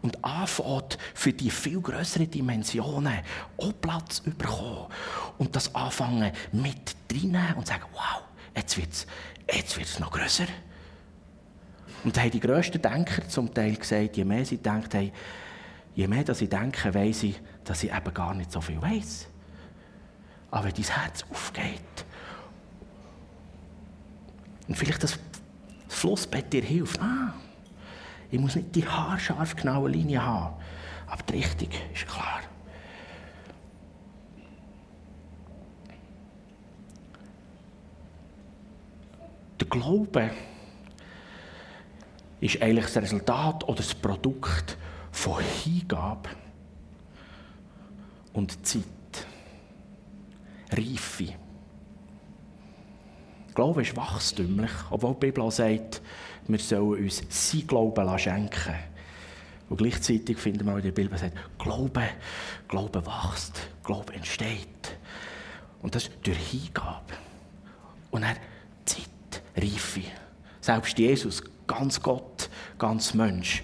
und 0.00 0.24
anfängt, 0.24 0.98
für 1.14 1.32
die 1.32 1.50
viel 1.50 1.80
größeren 1.80 2.30
Dimensionen 2.30 3.20
auch 3.58 3.72
Platz 3.80 4.22
zu 4.22 4.30
bekommen. 4.30 4.86
Und 5.38 5.54
das 5.54 5.74
anfangen 5.74 6.32
mit 6.52 6.96
reinnehmen 7.12 7.54
und 7.54 7.66
sagen, 7.66 7.84
wow, 7.92 8.22
jetzt 8.56 8.76
wird 8.76 8.92
es 8.92 9.06
jetzt 9.54 9.76
wird's 9.76 9.98
noch 9.98 10.10
grösser. 10.10 10.46
Und 12.04 12.16
da 12.16 12.22
haben 12.22 12.30
die 12.30 12.40
grössten 12.40 12.82
Denker 12.82 13.28
zum 13.28 13.52
Teil 13.52 13.76
gesagt, 13.76 14.16
je 14.16 14.24
mehr 14.24 14.44
sie 14.44 14.56
denkt 14.56 14.94
haben, 14.94 15.12
je 15.94 16.06
mehr 16.06 16.24
dass 16.24 16.40
ich 16.40 16.48
denke, 16.48 16.94
weiss 16.94 17.22
ich, 17.22 17.40
dass 17.64 17.82
ich 17.82 17.92
eben 17.92 18.14
gar 18.14 18.34
nicht 18.34 18.50
so 18.50 18.60
viel 18.60 18.80
weiss. 18.80 19.28
Aber 20.50 20.64
wenn 20.64 20.74
dein 20.74 20.84
Herz 20.84 21.24
aufgeht 21.30 22.04
und 24.68 24.76
vielleicht 24.76 25.02
das 25.02 25.18
Flussbett 25.88 26.52
dir 26.52 26.62
hilft, 26.62 27.00
ah, 27.00 27.32
ich 28.30 28.38
muss 28.38 28.56
nicht 28.56 28.74
die 28.74 28.86
haarscharf 28.86 29.56
genaue 29.56 29.90
Linie 29.90 30.24
haben, 30.24 30.56
aber 31.06 31.22
die 31.24 31.34
Richtung 31.34 31.68
ist 31.92 32.06
klar. 32.06 32.40
Der 39.60 39.68
Glaube 39.68 40.30
ist 42.40 42.60
eigentlich 42.60 42.86
das 42.86 42.96
Resultat 42.96 43.64
oder 43.64 43.76
das 43.76 43.94
Produkt 43.94 44.76
von 45.12 45.42
Hingabe 45.42 46.30
und 48.32 48.66
Zeit. 48.66 48.84
Reife. 50.70 51.34
Glaube 53.54 53.82
ist 53.82 53.94
wachstümlich, 53.94 54.70
obwohl 54.90 55.12
die 55.12 55.26
Bibel 55.26 55.44
auch 55.44 55.52
sagt, 55.52 56.00
wir 56.48 56.58
sollen 56.58 57.04
uns 57.04 57.22
sein 57.28 57.66
Glauben 57.66 58.18
schenken. 58.18 58.74
Und 59.68 59.76
gleichzeitig 59.76 60.38
finden 60.38 60.66
wir 60.66 60.72
auch 60.72 60.78
in 60.78 60.82
der 60.82 60.92
Bibel, 60.92 61.16
sagt, 61.18 61.36
Glaube, 61.58 62.08
Glaube 62.68 63.04
wächst, 63.04 63.68
Glaube 63.84 64.14
entsteht. 64.14 64.96
Und 65.82 65.94
das 65.94 66.10
durch 66.22 66.38
Hingabe. 66.38 67.14
Und 68.10 68.22
er 68.22 68.36
Zeit, 68.84 69.42
Reife. 69.56 70.02
Selbst 70.60 70.98
Jesus, 70.98 71.42
ganz 71.66 72.00
Gott, 72.00 72.48
ganz 72.78 73.14
Mensch, 73.14 73.62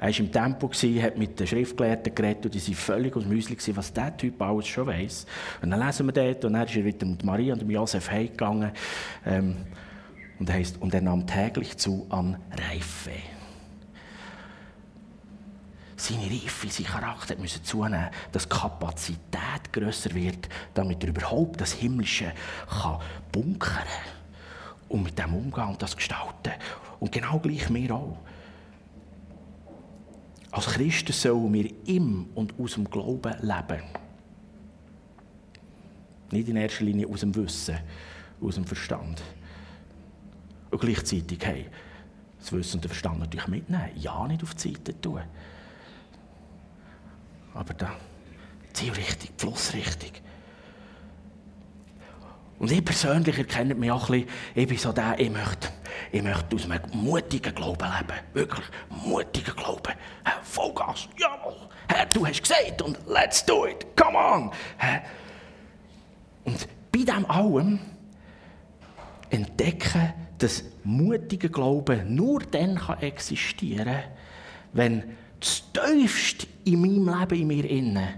er 0.00 0.08
war 0.08 0.18
im 0.18 0.32
Tempo, 0.32 0.70
hat 0.72 1.18
mit 1.18 1.38
den 1.38 1.46
Schriftgelehrten 1.46 2.14
geredet 2.14 2.46
und 2.46 2.54
die 2.54 2.66
waren 2.66 2.74
völlig 2.74 3.16
aus 3.16 3.24
dem 3.24 3.36
Häuschen, 3.36 3.76
was 3.76 3.92
dieser 3.92 4.16
Typ 4.16 4.40
alles 4.40 4.66
schon 4.66 4.86
weiss. 4.86 5.26
Und 5.60 5.70
dann 5.70 5.86
lesen 5.86 6.06
wir 6.06 6.12
dort, 6.12 6.42
und 6.46 6.54
dann 6.54 6.66
ist 6.66 6.74
er 6.74 6.84
wieder 6.86 7.06
mit 7.06 7.22
Maria 7.22 7.52
und 7.52 7.68
Josef 7.68 8.10
heimgegangen. 8.10 8.70
Ähm, 9.26 9.56
und, 10.38 10.48
er 10.48 10.54
heisst, 10.54 10.80
und 10.80 10.94
er 10.94 11.02
nahm 11.02 11.26
täglich 11.26 11.76
zu 11.76 12.06
an 12.08 12.38
Reife. 12.50 13.10
Seine 15.96 16.24
Reife, 16.30 16.70
sein 16.70 16.86
Charakter 16.86 17.36
müssen 17.36 17.62
zunehmen, 17.62 18.08
dass 18.32 18.48
die 18.48 18.56
Kapazität 18.56 19.70
grösser 19.70 20.14
wird, 20.14 20.48
damit 20.72 21.04
er 21.04 21.10
überhaupt 21.10 21.60
das 21.60 21.74
Himmlische 21.74 22.32
kann 22.70 23.00
bunkern 23.30 23.84
und 24.88 25.02
mit 25.02 25.18
dem 25.18 25.34
umgehen 25.34 25.68
und 25.68 25.82
das 25.82 25.94
gestalten. 25.94 26.52
Und 27.00 27.12
genau 27.12 27.38
gleich 27.38 27.68
wir 27.68 27.94
auch. 27.94 28.16
Als 30.50 30.66
Christen 30.66 31.12
sollen 31.12 31.52
wir 31.52 31.70
im 31.86 32.28
und 32.34 32.58
aus 32.58 32.74
dem 32.74 32.88
Glauben 32.90 33.34
leben. 33.40 33.84
Nicht 36.32 36.48
in 36.48 36.56
erster 36.56 36.84
Linie 36.84 37.08
aus 37.08 37.20
dem 37.20 37.34
Wissen, 37.34 37.78
aus 38.40 38.54
dem 38.56 38.64
Verstand. 38.64 39.22
Und 40.70 40.80
gleichzeitig, 40.80 41.38
hey, 41.42 41.66
das 42.38 42.52
Wissen 42.52 42.76
und 42.76 42.84
der 42.84 42.90
Verstand 42.90 43.20
natürlich 43.20 43.48
mitnehmen. 43.48 43.90
Ja, 43.96 44.26
nicht 44.26 44.42
auf 44.42 44.54
die 44.54 44.68
Seite 44.72 45.00
tun. 45.00 45.22
Aber 47.54 47.74
da, 47.74 47.96
Zielrichtung, 48.72 49.30
Flussrichtung. 49.36 50.12
Und 52.60 52.70
ich 52.70 52.84
persönlich 52.84 53.38
erkenne 53.38 53.74
mich 53.74 53.90
auch 53.90 54.10
ein 54.10 54.20
bisschen, 54.20 54.28
ich 54.54 54.68
bin 54.68 54.78
so 54.78 54.92
der, 54.92 55.18
ich 55.18 55.30
möchte 55.30 55.70
ich 56.12 56.22
möchte 56.22 56.56
aus 56.56 56.70
einem 56.70 56.82
mutigen 56.92 57.54
Glauben 57.54 57.88
leben. 57.90 58.20
Wirklich 58.34 58.66
mutigen 58.90 59.56
Glauben. 59.56 59.94
Vollgas, 60.42 61.08
jawohl. 61.18 61.56
Du 62.12 62.26
hast 62.26 62.42
gesagt 62.42 62.82
und 62.82 62.98
let's 63.08 63.44
do 63.44 63.66
it. 63.66 63.86
Come 63.96 64.18
on. 64.18 64.50
Und 66.44 66.68
bei 66.92 66.98
dem 67.00 67.24
allem 67.30 67.78
entdecken, 69.30 70.12
dass 70.36 70.64
mutiger 70.84 71.48
Glaube 71.48 72.04
nur 72.04 72.40
dann 72.40 72.78
existieren 73.00 73.86
kann, 73.86 74.04
wenn 74.74 75.16
das 75.38 75.62
Tiefste 75.72 76.46
in 76.64 76.80
meinem 76.80 77.20
Leben, 77.20 77.40
in 77.40 77.46
mir 77.46 77.64
innen, 77.70 78.08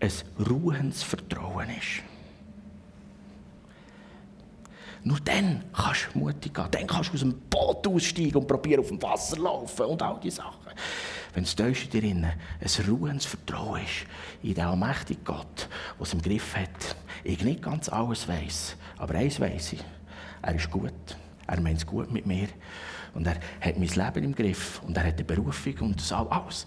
ein 0.00 0.10
ruhendes 0.44 1.04
Vertrauen 1.04 1.68
ist. 1.70 2.02
Nur 5.04 5.18
dann 5.20 5.64
kannst 5.72 6.08
du 6.12 6.18
mutig 6.18 6.54
gehen. 6.54 6.66
Dann 6.70 6.86
kannst 6.86 7.10
du 7.10 7.14
aus 7.14 7.20
dem 7.20 7.34
Boot 7.50 7.86
aussteigen 7.86 8.36
und 8.36 8.46
probieren, 8.46 8.80
auf 8.80 8.88
dem 8.88 9.02
Wasser 9.02 9.36
laufen 9.36 9.86
und 9.86 10.02
all 10.02 10.20
diese 10.22 10.36
Sachen. 10.36 10.72
Wenn 11.34 11.44
das 11.44 11.56
Täuschen 11.56 11.90
dir 11.90 12.02
ein 12.02 12.32
ruhendes 12.88 13.26
Vertrauen 13.26 13.82
ist 13.82 14.06
in 14.42 14.54
den 14.54 14.64
allmächtigen 14.64 15.24
Gott, 15.24 15.68
der 15.98 16.02
es 16.02 16.12
im 16.12 16.22
Griff 16.22 16.54
hat. 16.56 16.96
Ich 17.24 17.42
nicht 17.42 17.62
ganz 17.62 17.88
alles 17.88 18.28
weiss, 18.28 18.76
aber 18.98 19.14
eins 19.14 19.40
weiss 19.40 19.72
ich. 19.72 19.84
Er 20.42 20.54
ist 20.54 20.70
gut. 20.70 20.92
Er 21.46 21.60
meint 21.60 21.78
es 21.78 21.86
gut 21.86 22.12
mit 22.12 22.26
mir. 22.26 22.48
Und 23.14 23.26
er 23.26 23.36
hat 23.60 23.78
mein 23.78 23.88
Leben 23.88 24.24
im 24.24 24.34
Griff. 24.34 24.80
Und 24.86 24.96
er 24.96 25.06
hat 25.06 25.14
eine 25.14 25.24
Berufung 25.24 25.74
und 25.80 26.00
das 26.00 26.12
alles. 26.12 26.66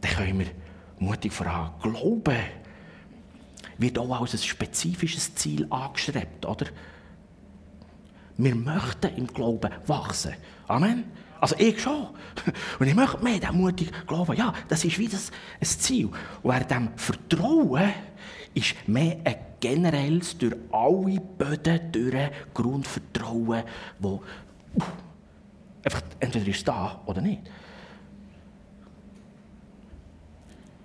Dann 0.00 0.12
können 0.12 0.38
wir 0.40 0.46
mutig 0.98 1.32
voran 1.32 1.72
glauben 1.82 2.36
wird 3.78 3.98
auch 3.98 4.20
als 4.20 4.34
ein 4.34 4.38
spezifisches 4.38 5.34
Ziel 5.34 5.66
angestrebt, 5.70 6.46
oder? 6.46 6.66
Wir 8.38 8.54
möchten 8.54 9.16
im 9.16 9.26
Glauben 9.26 9.70
wachsen. 9.86 10.34
Amen. 10.68 11.04
Also 11.40 11.56
ich 11.58 11.80
schon. 11.80 12.08
Und 12.78 12.86
ich 12.86 12.94
möchte 12.94 13.22
mehr 13.22 13.38
den 13.38 13.56
mutig 13.56 13.90
glauben. 14.06 14.36
Ja, 14.36 14.52
das 14.68 14.84
ist 14.84 14.98
wie 14.98 15.08
das 15.08 15.30
ein 15.60 15.66
Ziel. 15.66 16.06
Und 16.06 16.14
während 16.42 16.70
dem 16.70 16.88
Vertrauen 16.96 17.92
ist 18.54 18.74
mehr 18.86 19.18
ein 19.24 19.36
generelles, 19.60 20.36
durch 20.38 20.54
alle 20.72 21.20
Böden 21.20 21.92
durch 21.92 22.30
Grundvertrauen, 22.54 23.64
wo 23.98 24.22
uh, 24.74 24.82
einfach 25.84 26.02
entweder 26.20 26.48
ist 26.48 26.66
da 26.66 27.00
oder 27.06 27.20
nicht. 27.20 27.42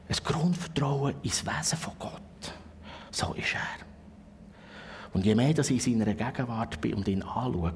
Ein 0.09 0.15
Grundvertrauen 0.23 1.15
ins 1.23 1.45
Wesen 1.45 1.77
von 1.77 1.93
Gott. 1.97 2.21
So 3.11 3.33
ist 3.33 3.53
er. 3.53 3.85
Und 5.13 5.25
je 5.25 5.35
mehr 5.35 5.57
ich 5.57 5.69
in 5.69 5.79
seiner 5.79 6.13
Gegenwart 6.13 6.79
bin 6.79 6.93
und 6.93 7.07
ihn 7.07 7.21
anschaue, 7.21 7.73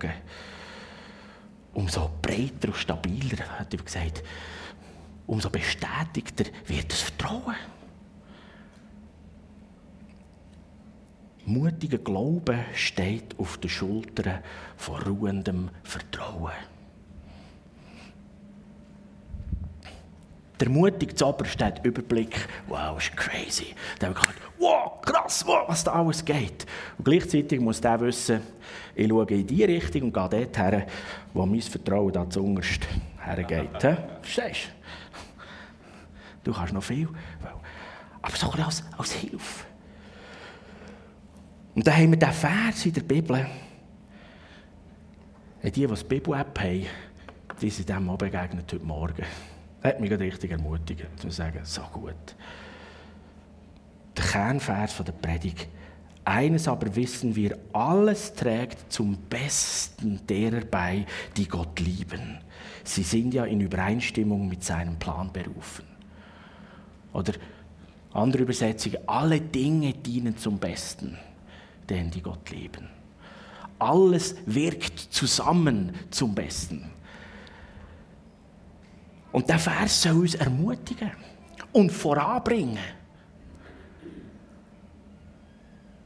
umso 1.74 2.10
breiter 2.22 2.70
und 2.70 2.78
stabiler, 2.78 3.60
hat 3.60 3.74
er 3.74 3.84
gesagt, 3.84 4.24
umso 5.28 5.50
bestätigter 5.50 6.46
wird 6.68 6.92
das 6.92 7.02
Vertrauen. 7.02 7.56
Mutiger 11.46 12.00
Glaube 12.00 12.66
steht 12.74 13.38
auf 13.38 13.58
den 13.58 13.70
Schultern 13.70 14.42
von 14.78 15.02
ruhendem 15.04 15.70
Vertrauen. 15.84 16.54
Der 20.60 20.70
mutige 20.70 21.14
Zoberst 21.14 21.62
hat 21.62 21.86
Überblick, 21.86 22.48
wow, 22.68 22.98
ist 22.98 23.16
crazy. 23.18 23.76
Der 24.00 24.10
hat 24.10 24.16
gesagt, 24.16 24.38
wow, 24.58 25.02
krass, 25.02 25.44
wow, 25.46 25.68
was 25.68 25.84
da 25.84 25.92
alles 25.92 26.24
geht. 26.24 26.66
Und 26.98 27.04
gleichzeitig 27.04 27.60
muss 27.60 27.82
der 27.82 28.00
wissen, 28.00 28.42
ich 28.96 29.08
schaue 29.08 29.26
in 29.28 29.46
die 29.46 29.64
Richtung 29.66 30.04
und 30.04 30.14
gehe 30.14 30.30
dort 30.30 30.58
her, 30.58 30.88
wo 31.34 31.46
mein 31.46 31.62
Vertrauen 31.62 32.14
da 32.14 32.30
zuunterst 32.30 32.88
hergeht. 33.22 33.82
Verstehst 34.22 34.70
du? 36.44 36.52
Du 36.52 36.54
kannst 36.54 36.74
noch 36.74 36.84
viel, 36.84 37.10
aber 38.22 38.36
so 38.36 38.50
als, 38.52 38.84
als 38.98 39.12
Hilfe. 39.12 39.66
Und 41.74 41.86
dann 41.86 41.96
haben 41.98 42.12
wir 42.12 42.20
diesen 42.20 42.34
Vers 42.34 42.86
in 42.86 42.94
der 42.94 43.02
Bibel. 43.02 43.46
Die, 45.64 45.72
die 45.72 45.88
die 45.88 46.04
Bibel-App 46.04 46.60
haben, 46.60 46.86
die 47.60 47.70
sind 47.70 47.90
dem 47.90 48.10
auch 48.10 48.18
begegnet 48.18 48.72
heute 48.72 48.86
Morgen 48.86 49.26
hat 49.86 50.00
mich 50.00 50.12
richtig 50.12 50.52
ermutigt, 50.52 51.06
zu 51.18 51.30
sagen, 51.30 51.60
so 51.64 51.82
gut. 51.94 52.36
Der 54.18 54.24
Kernvers 54.24 54.98
der 54.98 55.12
Predigt. 55.12 55.68
Eines 56.24 56.68
aber 56.68 56.96
wissen 56.96 57.36
wir, 57.36 57.58
alles 57.72 58.34
trägt 58.34 58.92
zum 58.92 59.16
Besten 59.30 60.26
derer 60.28 60.62
bei, 60.62 61.06
die 61.38 61.48
Gott 61.48 61.80
lieben. 61.80 62.40
Sie 62.84 63.04
sind 63.04 63.34
ja 63.34 63.46
in 63.46 63.62
Übereinstimmung 63.62 64.48
mit 64.48 64.64
seinem 64.64 64.98
Plan 64.98 65.32
berufen. 65.32 65.86
Oder 67.14 67.34
andere 68.12 68.44
Übersetzung, 68.44 68.94
alle 69.06 69.40
Dinge 69.40 69.94
dienen 69.94 70.36
zum 70.36 70.58
Besten, 70.58 71.18
denen 71.88 72.10
die 72.10 72.22
Gott 72.22 72.50
lieben. 72.50 72.88
Alles 73.78 74.36
wirkt 74.46 74.98
zusammen 74.98 75.94
zum 76.10 76.34
Besten. 76.34 76.90
Und 79.36 79.50
der 79.50 79.60
Vers 79.60 80.04
soll 80.04 80.22
uns 80.22 80.36
ermutigen 80.36 81.12
und 81.74 81.92
voranbringen. 81.92 82.80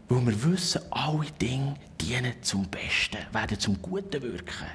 Weil 0.08 0.26
wir 0.26 0.44
wissen, 0.46 0.82
alle 0.90 1.28
Dinge 1.40 1.76
dienen 2.02 2.34
zum 2.42 2.68
Besten, 2.68 3.20
werden 3.32 3.60
zum 3.60 3.80
Guten 3.84 4.20
wirken. 4.24 4.66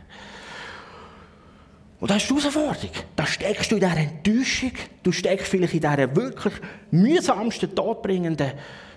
Und 1.98 2.08
das 2.12 2.22
ist 2.22 2.30
die 2.30 2.34
Herausforderung. 2.34 2.90
Da 3.16 3.26
steckst 3.26 3.72
du 3.72 3.74
in 3.74 3.80
dieser 3.80 3.96
Enttäuschung, 3.96 4.72
du 5.02 5.10
steckst 5.10 5.48
vielleicht 5.48 5.74
in 5.74 5.80
dieser 5.80 6.14
wirklich 6.14 6.54
mühsamsten, 6.92 7.74
todbringenden 7.74 8.52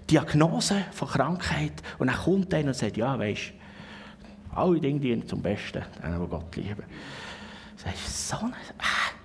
Diagnose 0.07 0.85
von 0.91 1.07
Krankheit. 1.07 1.73
Und 1.97 2.11
dann 2.11 2.17
kommt 2.17 2.53
einer 2.53 2.67
und 2.67 2.75
sagt, 2.75 2.95
ja, 2.95 3.17
weisst 3.17 3.53
alle 4.53 4.79
Dinge 4.79 4.99
dienen 4.99 5.27
zum 5.27 5.41
Besten, 5.41 5.83
denen, 6.03 6.21
die 6.21 6.27
Gott 6.27 6.55
lieben. 6.55 6.83
Du 7.75 7.83
sagst, 7.83 8.29
so 8.29 8.37
eine, 8.37 8.53
ah, 8.77 9.16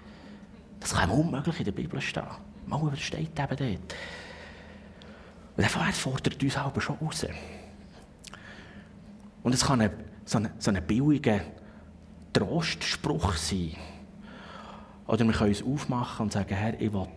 das 0.83 0.95
kann 0.95 1.11
unmöglich 1.11 1.59
in 1.59 1.65
der 1.65 1.73
Bibel 1.73 2.01
stehen. 2.01 2.25
Mal, 2.67 2.81
was 2.83 3.01
steht 3.01 3.39
eben 3.39 3.57
dort? 3.57 3.61
Und 5.55 5.59
der 5.59 5.69
Vers 5.69 5.99
fordert 5.99 6.43
uns 6.43 6.57
aber 6.57 6.81
schon 6.81 6.97
raus. 6.97 7.27
Und 9.43 9.55
es 9.55 9.65
kann 9.65 9.91
so, 10.25 10.39
ein 10.39 10.49
so 10.59 10.71
ein 10.71 10.87
billiger 10.87 11.41
Trostspruch 12.33 13.35
sein. 13.35 13.77
Oder 15.07 15.25
wir 15.25 15.33
können 15.33 15.51
uns 15.51 15.63
aufmachen 15.63 16.25
und 16.25 16.33
sagen, 16.33 16.55
Herr, 16.55 16.81
ich 16.81 16.93
will, 16.93 17.09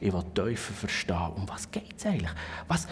ich 0.00 0.12
will 0.12 0.24
tiefer 0.34 0.72
verstehen. 0.72 1.32
Um 1.36 1.48
was 1.48 1.70
geht 1.70 1.94
es 1.96 2.06
eigentlich? 2.06 2.32
Was, 2.66 2.88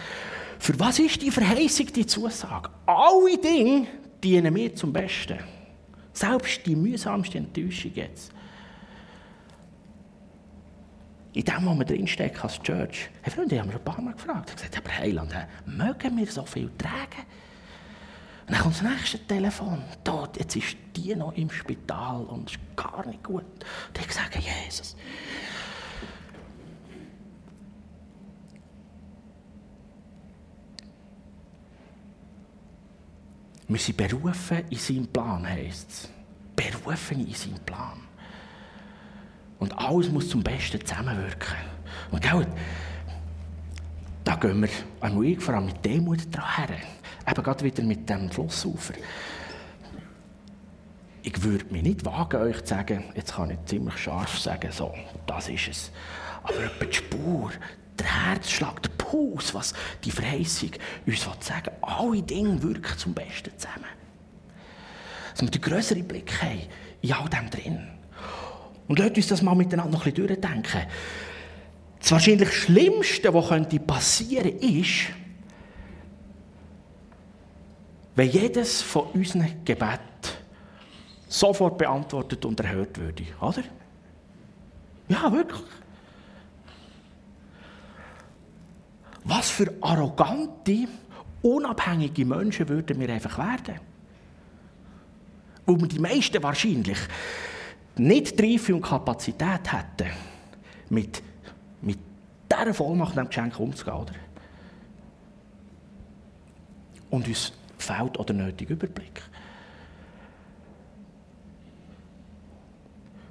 für 0.59 0.79
was 0.79 0.99
ist 0.99 1.21
die 1.21 1.31
Verheißung, 1.31 1.87
die 1.87 2.05
Zusage? 2.05 2.69
Alle 2.85 3.37
Dinge 3.37 3.87
dienen 4.23 4.53
mir 4.53 4.73
zum 4.73 4.93
Besten. 4.93 5.39
Selbst 6.13 6.65
die 6.65 6.75
mühsamste 6.75 7.39
Enttäuschung 7.39 7.91
jetzt. 7.95 8.31
In 11.33 11.43
dem, 11.43 11.65
wo 11.65 11.73
wir 11.73 11.85
drinstecken 11.85 12.41
als 12.41 12.61
Church. 12.61 13.09
Hey 13.23 13.33
Freunde, 13.33 13.55
ich 13.55 13.59
habe 13.59 13.69
mich 13.69 13.77
ein 13.77 13.83
paar 13.83 13.99
Mal 13.99 14.13
gefragt. 14.13 14.49
Ich 14.49 14.55
habe 14.55 14.69
gesagt, 14.69 14.77
aber 14.77 14.97
Heiland, 14.99 15.33
mögen 15.65 16.17
wir 16.17 16.27
so 16.27 16.45
viel 16.45 16.69
tragen? 16.77 17.25
Und 18.45 18.51
dann 18.51 18.61
kommt 18.61 18.75
das 18.75 18.83
nächste 18.83 19.19
Telefon. 19.25 19.81
Dort, 20.03 20.37
jetzt 20.37 20.55
ist 20.55 20.77
die 20.95 21.15
noch 21.15 21.33
im 21.35 21.49
Spital 21.49 22.23
und 22.25 22.51
ist 22.51 22.59
gar 22.75 23.05
nicht 23.07 23.23
gut. 23.23 23.43
Und 23.43 23.99
ich 23.99 24.11
sage, 24.11 24.39
Jesus. 24.39 24.95
Wir 33.67 33.79
sind 33.79 33.97
berufen 33.97 34.65
in 34.69 34.77
seinen 34.77 35.07
Plan, 35.07 35.47
heisst 35.47 35.89
es. 35.89 36.09
Berufen 36.55 37.25
in 37.25 37.33
seinen 37.33 37.59
Plan. 37.65 38.01
Und 39.63 39.77
alles 39.77 40.09
muss 40.09 40.27
zum 40.27 40.43
Besten 40.43 40.85
zusammenwirken. 40.85 41.55
Und 42.11 42.21
gell, 42.21 42.45
da 44.25 44.35
gehen 44.35 44.61
wir 44.61 44.69
einmal 44.99 45.39
vor 45.39 45.53
allem 45.53 45.67
mit 45.67 45.85
Demut 45.85 46.35
dran 46.35 46.67
her. 46.67 46.77
Eben 47.25 47.43
gerade 47.43 47.63
wieder 47.63 47.81
mit 47.81 48.09
dem 48.09 48.29
Flussufer. 48.29 48.95
Ich 51.21 51.41
würde 51.41 51.63
mich 51.71 51.81
nicht 51.81 52.03
wagen, 52.03 52.41
euch 52.41 52.61
zu 52.65 52.73
sagen, 52.75 53.05
jetzt 53.15 53.35
kann 53.35 53.51
ich 53.51 53.63
ziemlich 53.63 53.97
scharf 53.97 54.37
sagen, 54.37 54.69
so, 54.69 54.93
das 55.25 55.47
ist 55.47 55.69
es. 55.69 55.91
Aber 56.43 56.85
die 56.85 56.93
Spur, 56.93 57.51
der 57.97 58.25
Herzschlag, 58.25 58.83
der 58.83 58.89
Puls, 58.89 59.53
was 59.53 59.73
die 60.03 60.11
Verheißung 60.11 60.71
uns 61.07 61.25
sagen 61.39 61.71
alle 61.79 62.21
Dinge 62.21 62.61
wirken 62.61 62.97
zum 62.97 63.13
Besten 63.13 63.57
zusammen. 63.57 63.85
Dass 65.31 65.41
wir 65.41 65.49
den 65.49 65.61
grösseren 65.61 66.05
Blick 66.05 66.33
haben, 66.41 66.63
in 66.99 67.13
all 67.13 67.29
dem 67.29 67.49
drin. 67.49 67.92
Und 68.87 68.99
lasst 68.99 69.15
uns 69.15 69.27
das 69.27 69.41
mal 69.41 69.55
miteinander 69.55 69.91
noch 69.91 70.05
ein 70.05 70.13
bisschen 70.13 70.27
durchdenken. 70.27 70.81
Das 71.99 72.11
wahrscheinlich 72.11 72.51
Schlimmste, 72.51 73.33
was 73.33 73.49
passieren 73.87 74.51
könnte, 74.51 74.65
ist, 74.65 75.05
wenn 78.15 78.29
jedes 78.29 78.81
von 78.81 79.03
unseren 79.13 79.63
Gebeten 79.63 79.99
sofort 81.27 81.77
beantwortet 81.77 82.45
und 82.45 82.59
erhört 82.59 82.99
würde. 82.99 83.23
Oder? 83.41 83.63
Ja, 85.07 85.31
wirklich. 85.31 85.61
Was 89.23 89.49
für 89.49 89.73
arrogante, 89.81 90.87
unabhängige 91.41 92.25
Menschen 92.25 92.67
würden 92.67 92.99
wir 92.99 93.09
einfach 93.09 93.37
werden. 93.37 93.79
Wo 95.65 95.79
wir 95.79 95.87
die 95.87 95.99
meisten 95.99 96.43
wahrscheinlich 96.43 96.97
nicht 97.97 98.41
Reife 98.41 98.75
und 98.75 98.81
Kapazität 98.81 99.71
hätten, 99.71 100.11
mit, 100.89 101.21
mit 101.81 101.99
dieser 102.51 102.73
Vollmacht 102.73 103.15
dem 103.15 103.27
Geschenk 103.27 103.59
umzugehen. 103.59 103.97
Oder? 103.97 104.13
Und 107.09 107.27
uns 107.27 107.53
fehlt 107.77 108.17
oder 108.17 108.33
nötig 108.33 108.69
Überblick. 108.69 109.21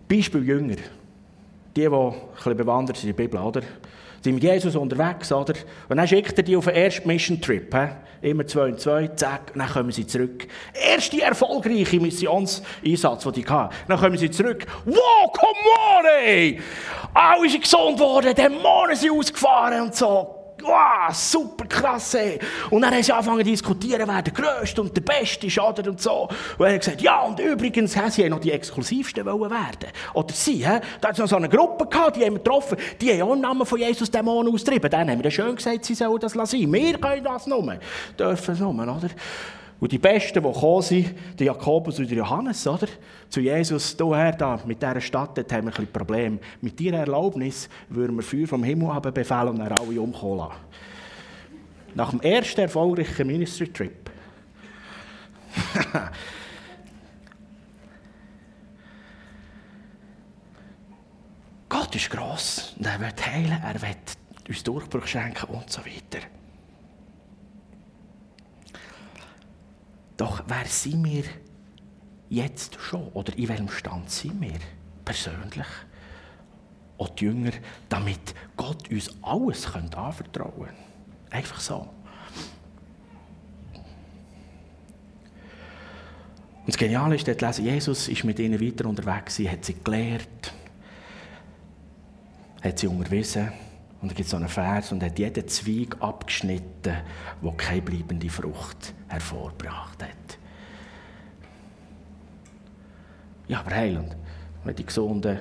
Beispiel 0.08 0.44
Jünger. 0.44 0.76
Die, 1.74 1.88
die 1.88 1.88
ein 1.88 2.56
bewandert 2.56 2.98
sind 2.98 3.10
in 3.10 3.16
der 3.16 3.22
Bibel, 3.24 3.40
oder? 3.40 3.62
sind 4.22 4.34
mit 4.34 4.42
Jesus 4.42 4.76
unterwegs, 4.76 5.32
oder? 5.32 5.54
Und 5.88 5.96
dann 5.96 6.06
schickt 6.06 6.36
er 6.36 6.44
die 6.44 6.56
auf 6.56 6.66
den 6.66 6.74
ersten 6.74 7.08
Mission-Trip, 7.08 7.74
immer 8.22 8.46
zwei 8.46 8.68
und 8.68 8.80
zwei, 8.80 9.08
zack, 9.08 9.50
und 9.52 9.58
dann 9.58 9.68
kommen 9.68 9.92
sie 9.92 10.06
zurück. 10.06 10.46
Erste 10.72 11.20
erfolgreiche 11.20 12.00
Missionseinsatz, 12.00 13.24
den 13.24 13.32
die 13.32 13.46
hatten. 13.46 13.74
Dann 13.88 13.98
kommen 13.98 14.16
sie 14.16 14.30
zurück. 14.30 14.66
Wow, 14.84 15.32
come 15.32 15.98
on, 15.98 16.06
ey! 16.24 16.60
Alle 17.14 17.48
sind 17.48 17.62
gesund 17.62 17.98
worden, 17.98 18.34
Dämonen 18.34 18.96
sind 18.96 19.12
ausgefahren 19.12 19.82
und 19.82 19.94
so 19.94 20.41
wow, 20.62 21.14
super 21.14 21.66
krass, 21.66 22.14
ey. 22.14 22.38
Und 22.70 22.82
dann 22.82 22.94
haben 22.94 23.02
sie 23.02 23.12
angefangen 23.12 23.44
zu 23.44 23.50
diskutieren, 23.50 24.06
wer 24.06 24.22
der 24.22 24.32
Größte 24.32 24.80
und 24.82 24.96
der 24.96 25.02
Beste 25.02 25.46
ist, 25.46 25.58
oder? 25.58 25.90
Und 25.90 26.00
so. 26.00 26.28
Und 26.58 26.66
er 26.66 26.74
hat 26.74 26.80
gesagt, 26.80 27.02
ja, 27.02 27.20
und 27.22 27.38
übrigens, 27.38 27.94
he, 27.94 28.10
sie 28.10 28.24
haben 28.24 28.30
noch 28.30 28.40
die 28.40 28.52
Exklusivsten 28.52 29.24
werden. 29.24 29.90
Oder 30.14 30.32
sie, 30.32 30.66
he, 30.66 30.80
da 31.00 31.08
hat 31.08 31.12
es 31.12 31.18
noch 31.18 31.28
so 31.28 31.36
eine 31.36 31.48
Gruppe 31.48 31.86
gehabt, 31.86 32.16
die 32.16 32.24
haben 32.24 32.34
wir 32.34 32.38
getroffen, 32.38 32.78
die 33.00 33.12
haben 33.12 33.22
auch 33.22 33.34
im 33.34 33.40
Namen 33.40 33.66
von 33.66 33.78
Jesus 33.78 34.10
Dämonen 34.10 34.52
austrieben. 34.52 34.90
Dann 34.90 35.10
haben 35.10 35.22
wir 35.22 35.30
schön 35.30 35.56
gesagt, 35.56 35.84
sie 35.84 35.94
sollen 35.94 36.20
das 36.20 36.34
lassen. 36.34 36.72
Wir 36.72 36.98
können 36.98 37.24
das 37.24 37.46
nur. 37.46 37.76
Dürfen 38.18 38.54
es 38.54 38.60
nur, 38.60 38.72
oder? 38.72 39.10
Und 39.82 39.90
die 39.90 39.98
Besten, 39.98 40.40
die 40.40 40.52
gekommen 40.52 40.82
sind, 40.82 41.12
der 41.40 41.46
Jakobus 41.46 41.98
und 41.98 42.08
der 42.08 42.18
Johannes, 42.18 42.64
oder? 42.68 42.86
Zu 43.28 43.40
Jesus, 43.40 43.96
Herr, 43.98 44.30
da, 44.30 44.60
mit 44.64 44.80
dieser 44.80 45.00
Stadt 45.00 45.36
dort 45.36 45.52
haben 45.52 45.66
wir 45.66 45.76
ein 45.76 45.88
Problem. 45.88 46.38
Mit 46.60 46.78
deiner 46.78 46.98
Erlaubnis 46.98 47.68
würden 47.88 48.14
wir 48.14 48.22
Feuer 48.22 48.46
vom 48.46 48.62
Himmel 48.62 48.94
haben 48.94 49.12
befehlen 49.12 49.48
und 49.48 49.58
dann 49.58 49.72
alle 49.72 50.00
umkommen 50.00 50.38
lassen. 50.38 50.54
Nach 51.96 52.10
dem 52.10 52.20
ersten 52.20 52.60
erfolgreichen 52.60 53.26
Ministry-Trip. 53.26 54.08
Gott 61.68 61.92
ist 61.96 62.08
gross 62.08 62.76
und 62.78 62.86
er 62.86 63.00
will 63.00 63.08
heilen, 63.26 63.60
er 63.60 63.82
will 63.82 63.96
uns 64.48 64.62
Durchbruch 64.62 65.08
schenken 65.08 65.46
und 65.46 65.68
so 65.68 65.80
weiter. 65.80 66.24
Doch 70.16 70.42
wer 70.46 70.64
sind 70.66 71.04
wir 71.04 71.24
jetzt 72.28 72.78
schon? 72.80 73.08
Oder 73.08 73.36
in 73.36 73.48
welchem 73.48 73.68
Stand 73.68 74.10
sind 74.10 74.40
wir 74.40 74.58
persönlich? 75.04 75.66
Auch 76.98 77.08
die 77.10 77.24
Jünger, 77.24 77.52
damit 77.88 78.34
Gott 78.56 78.90
uns 78.90 79.10
alles 79.22 79.66
anvertrauen 79.74 80.52
könnte. 80.66 80.74
Einfach 81.30 81.60
so. 81.60 81.88
Und 86.64 86.68
das 86.68 86.76
Geniale 86.76 87.16
ist, 87.16 87.26
dort 87.26 87.40
lesen, 87.40 87.64
Jesus 87.64 88.06
ist 88.06 88.22
mit 88.22 88.38
ihnen 88.38 88.60
weiter 88.60 88.88
unterwegs, 88.88 89.38
hat 89.40 89.64
sie 89.64 89.74
gelehrt, 89.82 90.52
hat 92.62 92.78
sie 92.78 92.86
unterwiesen. 92.86 93.50
Und 94.02 94.10
da 94.10 94.14
gibt 94.16 94.26
es 94.26 94.30
so 94.30 94.36
einen 94.36 94.48
Vers 94.48 94.90
und 94.90 95.02
hat 95.02 95.16
jeden 95.18 95.46
Zweig 95.46 95.96
abgeschnitten, 96.00 96.96
der 97.42 97.52
keine 97.56 97.82
bleibende 97.82 98.28
Frucht 98.28 98.92
hervorgebracht 99.06 100.02
hat. 100.02 100.38
Ja, 103.46 103.60
aber 103.60 103.70
heilend. 103.70 104.16
Wenn 104.64 104.74
die 104.74 104.84
Gesunden, 104.84 105.38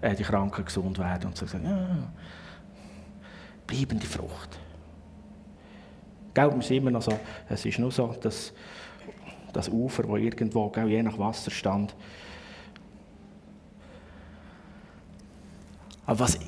äh, 0.00 0.14
die 0.14 0.22
Kranken 0.22 0.64
gesund 0.64 0.98
werden 0.98 1.26
und 1.26 1.36
so 1.36 1.46
sagen, 1.46 1.64
ja, 1.66 2.10
bleibende 3.66 4.06
Frucht. 4.06 4.58
Wir 6.34 6.62
sind 6.62 6.78
immer 6.78 6.90
noch 6.90 7.02
so, 7.02 7.18
es 7.50 7.66
ist 7.66 7.78
nur 7.78 7.90
so, 7.90 8.14
dass 8.20 8.54
das 9.52 9.68
Ufer, 9.68 10.08
wo 10.08 10.16
irgendwo, 10.16 10.70
gell, 10.70 10.88
je 10.88 11.02
nach 11.02 11.18
Wasserstand. 11.18 11.94
Aber 16.06 16.20
was 16.20 16.38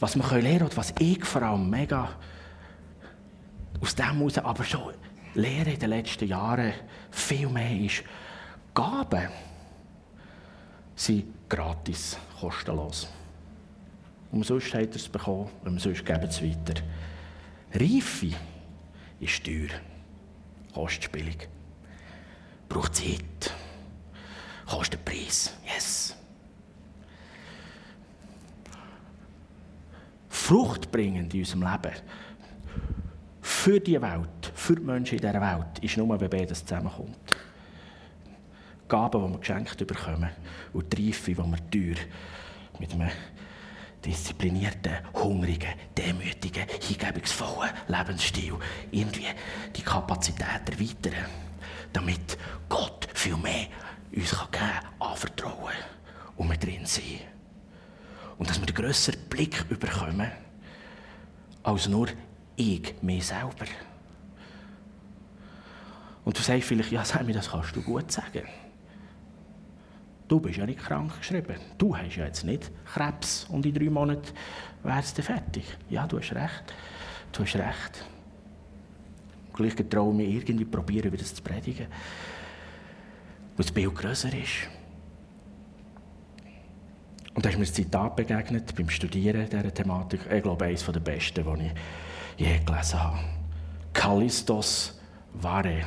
was 0.00 0.16
wir 0.16 0.22
lernen 0.22 0.42
können, 0.42 0.62
und 0.62 0.76
was 0.76 0.94
ich 0.98 1.24
vor 1.24 1.42
allem 1.42 1.68
mega 1.68 2.08
aus 3.80 3.94
dem 3.94 4.18
heraus 4.18 4.38
aber 4.38 4.64
schon 4.64 4.94
lehre 5.34 5.70
in 5.70 5.78
den 5.78 5.90
letzten 5.90 6.28
Jahren 6.28 6.72
viel 7.10 7.48
mehr 7.48 7.80
ist, 7.80 8.02
Gaben 8.74 9.28
sind 10.94 11.24
gratis, 11.48 12.16
kostenlos. 12.40 13.08
Umsonst 14.30 14.74
hat 14.74 14.90
er 14.90 14.96
es 14.96 15.08
bekommen, 15.08 15.48
umsonst 15.64 16.04
geben 16.04 16.28
es 16.28 16.42
weiter. 16.42 16.80
Reife 17.72 18.36
ist 19.20 19.44
teuer, 19.44 19.68
kostet 20.74 21.10
billig, 21.10 21.48
braucht 22.68 22.96
Zeit, 22.96 23.52
kostet 24.66 25.04
Preis, 25.04 25.54
yes. 25.64 26.17
Fruchtbringend 30.48 31.34
in 31.34 31.40
unserem 31.40 31.60
Leben 31.60 31.94
für 33.42 33.78
die 33.80 34.00
Welt, 34.00 34.50
für 34.54 34.76
die 34.76 34.80
Menschen 34.80 35.18
in 35.18 35.20
dieser 35.20 35.42
Welt, 35.42 35.78
ist 35.82 35.98
nur, 35.98 36.18
wenn 36.18 36.30
beides 36.30 36.64
zusammenkommt. 36.64 37.18
Gaben, 38.88 39.26
die 39.26 39.30
wir 39.30 39.38
geschenkt 39.40 39.86
bekommen 39.86 40.30
und 40.72 40.90
die 40.96 41.08
Reife, 41.08 41.32
die 41.32 41.36
wir 41.36 41.70
teuer 41.70 42.02
mit 42.78 42.94
einem 42.94 43.10
disziplinierten, 44.02 44.94
hungrigen, 45.12 45.68
demütigen, 45.94 46.64
hingebungsvollen 46.80 47.70
Lebensstil 47.88 48.54
irgendwie 48.90 49.26
die 49.76 49.82
Kapazität 49.82 50.66
erweitern, 50.66 51.28
damit 51.92 52.38
Gott 52.70 53.06
viel 53.12 53.36
mehr 53.36 53.66
uns 54.16 54.30
geben 54.30 54.50
kann, 54.50 54.70
anvertrauen 54.98 55.74
und 56.38 56.48
mit 56.48 56.64
drin 56.64 56.86
sein. 56.86 57.37
Und 58.38 58.48
dass 58.48 58.60
wir 58.60 58.66
einen 58.66 58.76
grösseren 58.76 59.20
Blick 59.28 59.68
bekommen, 59.68 60.30
als 61.62 61.88
nur 61.88 62.08
ich, 62.56 62.94
mir 63.02 63.20
selber. 63.20 63.66
Und 66.24 66.38
du 66.38 66.42
sagst 66.42 66.68
vielleicht, 66.68 66.92
ja, 66.92 67.04
Sammy, 67.04 67.32
das 67.32 67.50
kannst 67.50 67.74
du 67.74 67.82
gut 67.82 68.10
sagen. 68.12 68.42
Du 70.28 70.38
bist 70.40 70.58
ja 70.58 70.66
nicht 70.66 70.78
krank 70.78 71.16
geschrieben. 71.18 71.56
Du 71.78 71.96
hast 71.96 72.16
ja 72.16 72.26
jetzt 72.26 72.44
nicht 72.44 72.70
Krebs 72.84 73.46
und 73.48 73.64
in 73.64 73.72
drei 73.72 73.88
Monaten 73.88 74.28
wärst 74.82 75.16
du 75.16 75.22
fertig. 75.22 75.64
Ja, 75.88 76.06
du 76.06 76.18
hast 76.18 76.34
recht. 76.34 76.74
Du 77.32 77.42
hast 77.42 77.56
recht. 77.56 78.04
Gleich 79.54 79.74
getraue 79.74 80.14
mir 80.14 80.26
irgendwie 80.26 80.66
probieren, 80.66 81.08
über 81.08 81.16
das 81.16 81.34
zu 81.34 81.42
predigen. 81.42 81.86
Weil 83.56 83.64
das 83.64 83.72
Bild 83.72 83.94
grösser 83.94 84.28
ist. 84.28 84.68
Und 87.34 87.44
da 87.44 87.50
ist 87.50 87.58
mir 87.58 87.64
ein 87.64 87.72
Zitat 87.72 88.16
begegnet 88.16 88.74
beim 88.74 88.88
Studieren 88.88 89.48
dieser 89.48 89.72
Thematik. 89.72 90.20
Ich 90.32 90.42
glaube, 90.42 90.64
eines 90.64 90.84
der 90.84 91.00
besten, 91.00 91.44
die 91.44 91.66
ich 91.66 92.48
je 92.48 92.58
gelesen 92.64 93.02
habe. 93.02 93.18
Kallistos 93.92 94.98
Vare. 95.34 95.82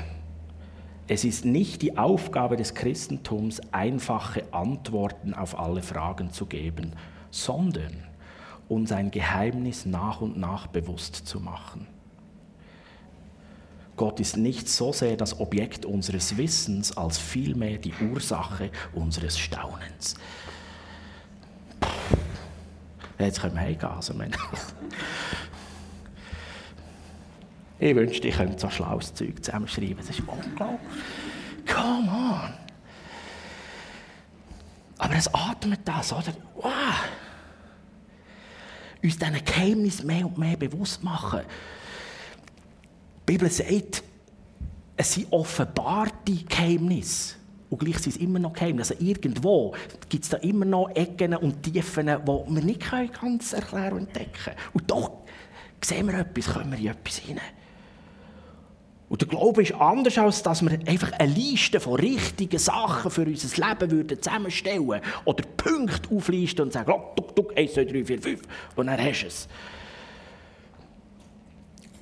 Es 1.07 1.25
ist 1.25 1.43
nicht 1.43 1.81
die 1.81 1.97
Aufgabe 1.97 2.55
des 2.55 2.73
Christentums, 2.73 3.59
einfache 3.73 4.43
Antworten 4.51 5.33
auf 5.33 5.59
alle 5.59 5.81
Fragen 5.81 6.31
zu 6.31 6.45
geben, 6.45 6.93
sondern 7.31 8.03
uns 8.69 8.91
ein 8.93 9.11
Geheimnis 9.11 9.85
nach 9.85 10.21
und 10.21 10.37
nach 10.37 10.67
bewusst 10.67 11.15
zu 11.27 11.41
machen. 11.41 11.87
Gott 13.97 14.19
ist 14.19 14.37
nicht 14.37 14.69
so 14.69 14.93
sehr 14.93 15.17
das 15.17 15.39
Objekt 15.39 15.85
unseres 15.85 16.37
Wissens, 16.37 16.95
als 16.95 17.17
vielmehr 17.17 17.77
die 17.77 17.93
Ursache 18.11 18.71
unseres 18.93 19.37
Staunens. 19.37 20.15
Jetzt 23.25 23.41
können 23.41 23.55
wir 23.55 23.61
heimgehen. 23.61 23.91
Also, 23.91 24.13
Ich 27.79 27.95
wünschte, 27.95 28.27
ich 28.27 28.35
könnte 28.35 28.59
so 28.59 28.69
schlaues 28.69 29.13
Zeug 29.13 29.43
zusammenschreiben. 29.43 29.97
Das 29.97 30.09
ist 30.09 30.19
unglaublich. 30.19 30.79
Come 31.65 32.11
on. 32.11 32.53
Aber 34.99 35.15
es 35.15 35.33
atmet 35.33 35.79
das, 35.85 36.13
oder? 36.13 36.33
Wow. 36.55 36.71
Uns 39.01 39.17
diesen 39.17 39.43
Geheimnis 39.43 40.03
mehr 40.03 40.27
und 40.27 40.37
mehr 40.37 40.57
bewusst 40.57 41.03
machen. 41.03 41.41
Die 43.27 43.33
Bibel 43.33 43.49
sagt, 43.49 44.03
es 44.95 45.13
sind 45.13 45.31
offenbarte 45.31 46.35
Geheimnisse. 46.47 47.40
Und 47.71 47.79
gleich 47.79 47.99
sind 47.99 48.15
es 48.15 48.21
immer 48.21 48.37
noch 48.37 48.51
Geheimnisse. 48.51 48.93
Also 48.93 49.05
irgendwo 49.05 49.73
gibt 50.09 50.25
es 50.25 50.29
da 50.29 50.37
immer 50.37 50.65
noch 50.65 50.89
Ecken 50.93 51.33
und 51.35 51.63
Tiefen, 51.63 52.05
die 52.05 52.27
wir 52.27 52.63
nicht 52.63 52.91
ganz 53.19 53.53
erklären 53.53 53.93
und 53.93 54.07
entdecken. 54.07 54.53
Und 54.73 54.91
doch 54.91 55.11
sehen 55.81 56.07
wir 56.07 56.19
etwas, 56.19 56.53
können 56.53 56.71
wir 56.73 56.77
in 56.77 56.87
etwas 56.87 57.17
hinein. 57.17 57.43
Und 59.07 59.21
der 59.21 59.27
Glaube 59.29 59.61
ist 59.61 59.73
anders, 59.73 60.17
als 60.17 60.43
dass 60.43 60.61
wir 60.61 60.71
einfach 60.85 61.13
eine 61.13 61.33
Liste 61.33 61.79
von 61.79 61.95
richtigen 61.95 62.59
Sachen 62.59 63.09
für 63.09 63.23
unser 63.23 63.69
Leben 63.69 63.91
würden 63.91 64.21
zusammenstellen 64.21 65.01
oder 65.23 65.43
Punkte 65.57 66.13
auflisten 66.13 66.65
und 66.65 66.73
sagen, 66.73 66.93
tuk, 67.15 67.35
tuk, 67.35 67.57
1, 67.57 67.73
2, 67.73 67.85
3, 67.85 68.05
4, 68.05 68.21
5 68.21 68.41
und 68.75 68.87
dann 68.87 69.01
hast 69.01 69.21
du 69.21 69.27
es. 69.27 69.47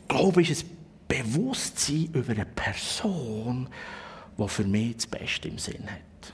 Glaube 0.08 0.42
ist 0.42 0.64
ein 0.64 0.78
Bewusstsein 1.08 2.10
über 2.14 2.32
eine 2.32 2.46
Person, 2.46 3.68
die 4.40 4.48
für 4.48 4.64
mich 4.64 4.96
das 4.96 5.08
Beste 5.08 5.48
im 5.48 5.58
Sinn 5.58 5.86
hat. 5.90 6.34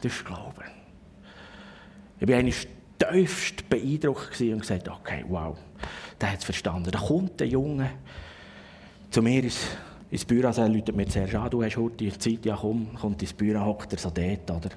Das 0.00 0.12
ist 0.12 0.24
Glaube. 0.24 0.64
Ich 2.20 2.28
war 2.28 2.36
eigentlich 2.36 2.66
tiefst 2.98 3.68
beeindruckt 3.68 4.40
und 4.40 4.60
gesagt, 4.60 4.88
okay, 4.88 5.24
wow 5.28 5.56
der 6.20 6.32
hat 6.32 6.38
es 6.38 6.44
verstanden. 6.44 6.90
Da 6.90 6.98
kommt 6.98 7.40
der 7.40 7.48
Junge 7.48 7.90
zu 9.10 9.22
mir 9.22 9.42
ins, 9.42 9.66
ins 10.10 10.24
Büro, 10.24 10.48
also 10.48 10.62
er 10.62 10.68
läutet 10.68 10.94
mir 10.94 11.06
zuerst 11.06 11.34
an, 11.34 11.50
du 11.50 11.62
hast 11.62 11.76
heute 11.76 12.18
Zeit, 12.18 12.44
ja 12.44 12.56
komm, 12.56 12.94
kommt 12.94 13.22
ins 13.22 13.32
Büro, 13.32 13.64
hockt 13.64 13.92
er 13.92 13.98
so 13.98 14.10
dort, 14.10 14.50
oder? 14.50 14.70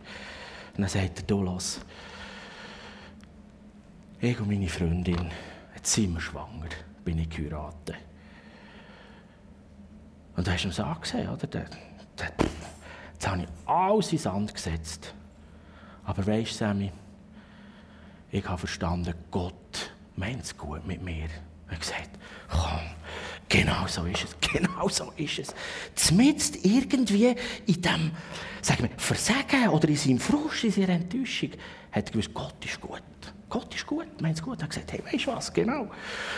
Und 0.74 0.78
dann 0.78 0.88
sagt 0.88 1.20
er, 1.20 1.24
du, 1.26 1.42
los, 1.42 1.82
ich 4.20 4.40
und 4.40 4.48
meine 4.48 4.68
Freundin, 4.68 5.30
jetzt 5.76 5.94
sind 5.94 6.14
wir 6.14 6.22
schwanger, 6.22 6.70
bin 7.04 7.20
ich 7.20 7.30
geheiratet. 7.30 7.96
Und 10.36 10.48
da 10.48 10.54
hast 10.54 10.64
du 10.64 10.70
ihm 10.70 10.72
so 10.72 10.84
angesehen, 10.84 11.30
oder? 11.30 11.48
Der, 11.48 11.66
der, 12.18 12.32
jetzt 13.14 13.28
habe 13.28 13.44
ich 13.44 13.48
alles 13.66 14.12
in 14.12 14.18
Sand 14.18 14.54
gesetzt. 14.54 15.14
Aber 16.04 16.26
weisst 16.26 16.54
du, 16.54 16.56
Sammy, 16.56 16.92
ich 18.32 18.48
habe 18.48 18.58
verstanden, 18.58 19.14
Gott 19.30 19.92
meint 20.16 20.44
es 20.44 20.58
gut 20.58 20.86
mit 20.88 21.02
mir. 21.02 21.28
Er 21.68 21.74
hat 21.74 21.82
gesagt, 21.82 22.10
komm, 22.50 22.82
genau 23.50 23.88
so 23.88 24.06
ist 24.06 24.24
es, 24.24 24.36
genau 24.54 24.88
so 24.90 25.12
ist 25.16 25.40
es. 25.40 25.56
Zumindest 25.96 26.66
irgendwie 26.66 27.36
in 27.66 27.82
dem, 27.82 28.12
sagen 28.62 28.84
wir, 28.84 28.90
Versagen 28.98 29.70
oder 29.70 29.88
in 29.90 29.98
seinem 29.98 30.20
Frust, 30.20 30.64
in 30.64 30.72
seiner 30.72 30.90
Enttäuschung, 30.90 31.52
hat 31.92 32.08
er 32.08 32.12
gewusst, 32.12 32.34
Gott 32.34 32.66
ist 32.66 32.80
gut. 32.80 33.02
Gott 33.50 33.76
ist 33.76 33.86
gut, 33.86 34.22
meint 34.22 34.38
es 34.38 34.44
gut. 34.44 34.60
Er 34.60 34.64
hat 34.64 34.70
gesagt, 34.70 34.92
hey, 34.94 35.04
weißt 35.06 35.26
du 35.26 35.32
was, 35.32 35.54
genau. 35.54 35.92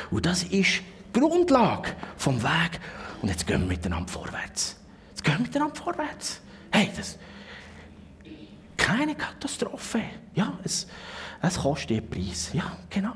Und 0.09 0.25
das 0.25 0.43
ist 0.43 0.81
Grundlage 1.13 1.91
vom 2.17 2.41
Weg. 2.43 2.79
Und 3.21 3.29
jetzt 3.29 3.47
gehen 3.47 3.61
wir 3.61 3.67
miteinander 3.67 4.11
vorwärts. 4.11 4.77
Jetzt 5.09 5.23
gehen 5.23 5.35
wir 5.35 5.43
miteinander 5.43 5.75
vorwärts. 5.75 6.41
Hey, 6.71 6.89
das 6.95 7.17
keine 8.83 9.15
Katastrophe. 9.15 10.01
Ja, 10.35 10.59
es, 10.63 10.87
es 11.41 11.57
kostet 11.57 11.89
den 11.91 12.09
Preis. 12.09 12.51
Ja, 12.53 12.77
genau. 12.89 13.15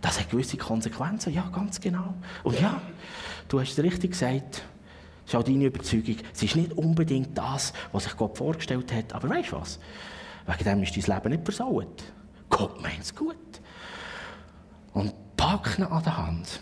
Das 0.00 0.18
hat 0.18 0.30
gewisse 0.30 0.56
Konsequenzen, 0.56 1.32
ja, 1.32 1.48
ganz 1.52 1.80
genau. 1.80 2.14
Und 2.42 2.60
ja, 2.60 2.80
du 3.48 3.60
hast 3.60 3.72
es 3.72 3.82
richtig 3.82 4.12
gesagt, 4.12 4.62
das 5.24 5.34
ist 5.34 5.34
auch 5.34 5.42
deine 5.42 5.66
Überzeugung. 5.66 6.16
Es 6.32 6.42
ist 6.42 6.56
nicht 6.56 6.72
unbedingt 6.72 7.36
das, 7.36 7.72
was 7.92 8.04
sich 8.04 8.16
Gott 8.16 8.36
vorgestellt 8.36 8.92
hat, 8.92 9.12
aber 9.12 9.28
weißt 9.28 9.52
du 9.52 9.60
was? 9.60 9.78
Wegen 10.46 10.64
dem 10.64 10.82
ist 10.82 10.96
dein 10.96 11.16
Leben 11.16 11.30
nicht 11.30 11.44
versaut. 11.44 12.02
Gott 12.48 12.80
meint 12.82 13.02
es 13.02 13.14
gut. 13.14 13.36
Und 14.92 15.14
pack 15.36 15.78
ihn 15.78 15.84
an 15.84 16.02
der 16.02 16.16
Hand. 16.16 16.60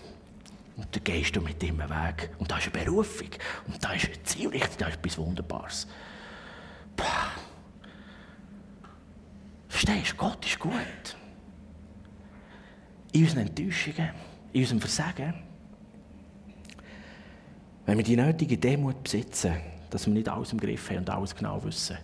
Und 0.77 0.95
dann 0.95 1.05
gehst 1.05 1.37
du 1.37 1.41
mit 1.41 1.63
ihm 1.63 1.79
Weg. 1.79 2.31
Und 2.39 2.51
da 2.51 2.59
ist 2.59 2.73
eine 2.73 2.85
Berufung. 2.85 3.29
Und 3.67 3.85
da 3.85 3.93
ist 3.93 4.07
eine 4.07 4.23
Zielrichtung, 4.23 4.77
da 4.79 4.89
ist 4.89 4.97
etwas 4.97 5.19
Wunderbares. 5.19 5.87
Puh. 6.97 7.05
Verstehst 9.69 10.13
du? 10.13 10.17
Gott 10.17 10.45
ist 10.47 10.59
gut 10.59 11.17
in 13.13 13.23
unseren 13.23 13.47
Enttäuschungen, 13.47 14.11
in 14.53 14.61
unserem 14.61 14.81
Versagen. 14.81 15.35
Wenn 17.87 17.97
wir 17.97 18.05
die 18.05 18.17
nötige 18.17 18.57
Demut 18.57 19.03
besitzen, 19.03 19.57
dass 19.91 20.07
wir 20.07 20.15
nicht 20.15 20.29
alles 20.29 20.53
im 20.53 20.61
Griff 20.61 20.91
haben 20.91 20.99
und 20.99 21.11
alles 21.11 21.35
genau 21.35 21.63
wissen. 21.65 21.99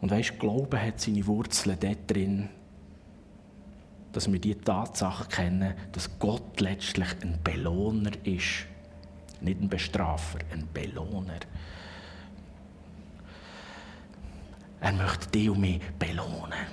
Und 0.00 0.12
weißt, 0.12 0.38
Glauben 0.38 0.80
hat 0.80 1.00
seine 1.00 1.26
Wurzeln 1.26 1.76
dort 1.80 2.08
drin, 2.08 2.48
dass 4.12 4.30
wir 4.30 4.38
die 4.38 4.54
Tatsache 4.54 5.28
kennen, 5.28 5.74
dass 5.92 6.18
Gott 6.18 6.60
letztlich 6.60 7.08
ein 7.22 7.38
Belohner 7.42 8.12
ist. 8.24 8.66
Nicht 9.40 9.60
ein 9.60 9.68
Bestrafer, 9.68 10.38
ein 10.52 10.66
Belohner. 10.72 11.40
Er 14.80 14.92
möchte 14.92 15.28
dich 15.28 15.50
und 15.50 15.60
mich 15.60 15.80
belohnen. 15.98 16.66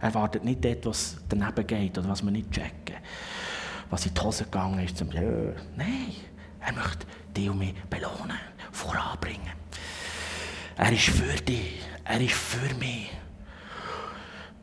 Er 0.00 0.14
wartet 0.14 0.44
nicht 0.44 0.64
dort, 0.64 0.86
was 0.86 1.18
daneben 1.28 1.66
geht 1.66 1.98
oder 1.98 2.08
was 2.08 2.22
wir 2.22 2.30
nicht 2.30 2.50
checken. 2.50 2.96
Was 3.90 4.06
in 4.06 4.14
die 4.14 4.20
Hose 4.20 4.44
gegangen 4.44 4.80
ist. 4.80 4.96
Zum, 4.96 5.10
ja. 5.12 5.20
Nein, 5.76 6.14
Er 6.60 6.72
möchte 6.72 7.06
dich 7.36 7.48
und 7.48 7.58
mich 7.58 7.74
belohnen, 7.88 8.38
voranbringen. 8.70 9.52
Er 10.76 10.92
ist 10.92 11.08
für 11.08 11.36
dich, 11.42 11.80
er 12.04 12.20
ist 12.20 12.34
für 12.34 12.74
mich. 12.76 13.10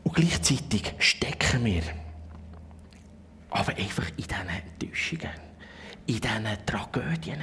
Und 0.08 0.14
gleichzeitig 0.14 0.94
stecken 1.00 1.66
wir 1.66 1.82
aber 3.50 3.76
einfach 3.76 4.08
in 4.12 4.16
diesen 4.16 4.48
Enttäuschungen, 4.48 5.36
in 6.06 6.22
diesen 6.22 6.66
Tragödien, 6.66 7.42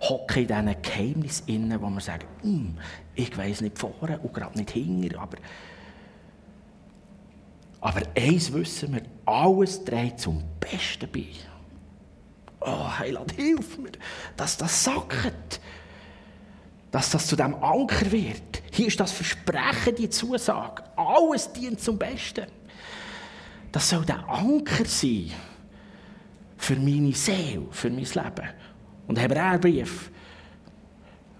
hocken 0.00 0.42
in 0.42 0.48
diesen 0.48 0.82
Geheimnissen 0.82 1.46
innen, 1.46 1.80
wo 1.80 1.88
wir 1.88 2.00
sagen, 2.00 2.26
hm, 2.42 2.76
ich 3.14 3.38
weiß 3.38 3.60
nicht 3.60 3.78
vorne 3.78 4.18
und 4.18 4.34
gerade 4.34 4.58
nicht 4.58 4.72
hinter, 4.72 5.20
aber 5.20 5.36
aber 7.82 8.02
eins 8.16 8.52
wissen 8.52 8.94
wir, 8.94 9.02
alles 9.24 9.84
dreht 9.84 10.18
zum 10.18 10.42
Besten 10.58 11.08
bei. 11.12 11.26
Oh, 12.62 12.98
Heiland, 12.98 13.30
hilf 13.30 13.78
mir, 13.78 13.92
dass 14.36 14.56
das 14.56 14.82
sackt. 14.82 15.60
Dass 16.96 17.10
das 17.10 17.26
zu 17.26 17.36
dem 17.36 17.54
Anker 17.62 18.10
wird. 18.10 18.62
Hier 18.72 18.86
ist 18.86 18.98
das 18.98 19.12
Versprechen, 19.12 19.96
die 19.98 20.08
Zusage. 20.08 20.82
Alles 20.96 21.52
dient 21.52 21.78
zum 21.78 21.98
Besten. 21.98 22.46
Das 23.70 23.90
soll 23.90 24.06
der 24.06 24.26
Anker 24.26 24.86
sein 24.86 25.30
für 26.56 26.76
meine 26.76 27.12
Seele, 27.12 27.66
für 27.70 27.90
mein 27.90 28.04
Leben. 28.04 28.48
Und 29.08 29.20
Hebräerbrief, 29.20 30.10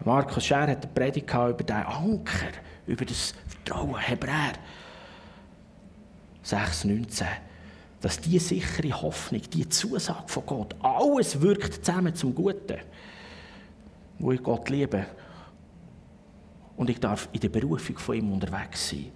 Markus 0.05 0.45
Scher 0.45 0.67
hat 0.67 0.85
eine 0.85 0.93
Predigt 0.93 1.33
über 1.33 1.55
diesen 1.55 1.87
Anker, 1.87 2.53
über 2.87 3.07
das 3.07 3.33
Vertrauen. 3.49 3.97
Hebräer 3.97 4.53
6,19. 6.45 7.25
Dass 8.03 8.21
diese 8.21 8.49
sichere 8.49 8.93
Hoffnung, 9.01 9.41
diese 9.51 9.71
Zusage 9.71 10.29
von 10.29 10.45
Gott, 10.45 10.77
alles 10.83 11.41
wirkt 11.41 11.83
zusammen 11.83 12.15
zum 12.15 12.35
Guten, 12.35 12.77
wo 14.19 14.33
ich 14.33 14.43
Gott 14.43 14.69
liebe. 14.69 15.07
Und 16.77 16.91
ich 16.91 17.01
darf 17.01 17.29
in 17.33 17.41
der 17.41 17.49
Berufung 17.49 17.99
von 17.99 18.17
ihm 18.17 18.33
unterwegs 18.33 18.91
sein. 18.91 19.07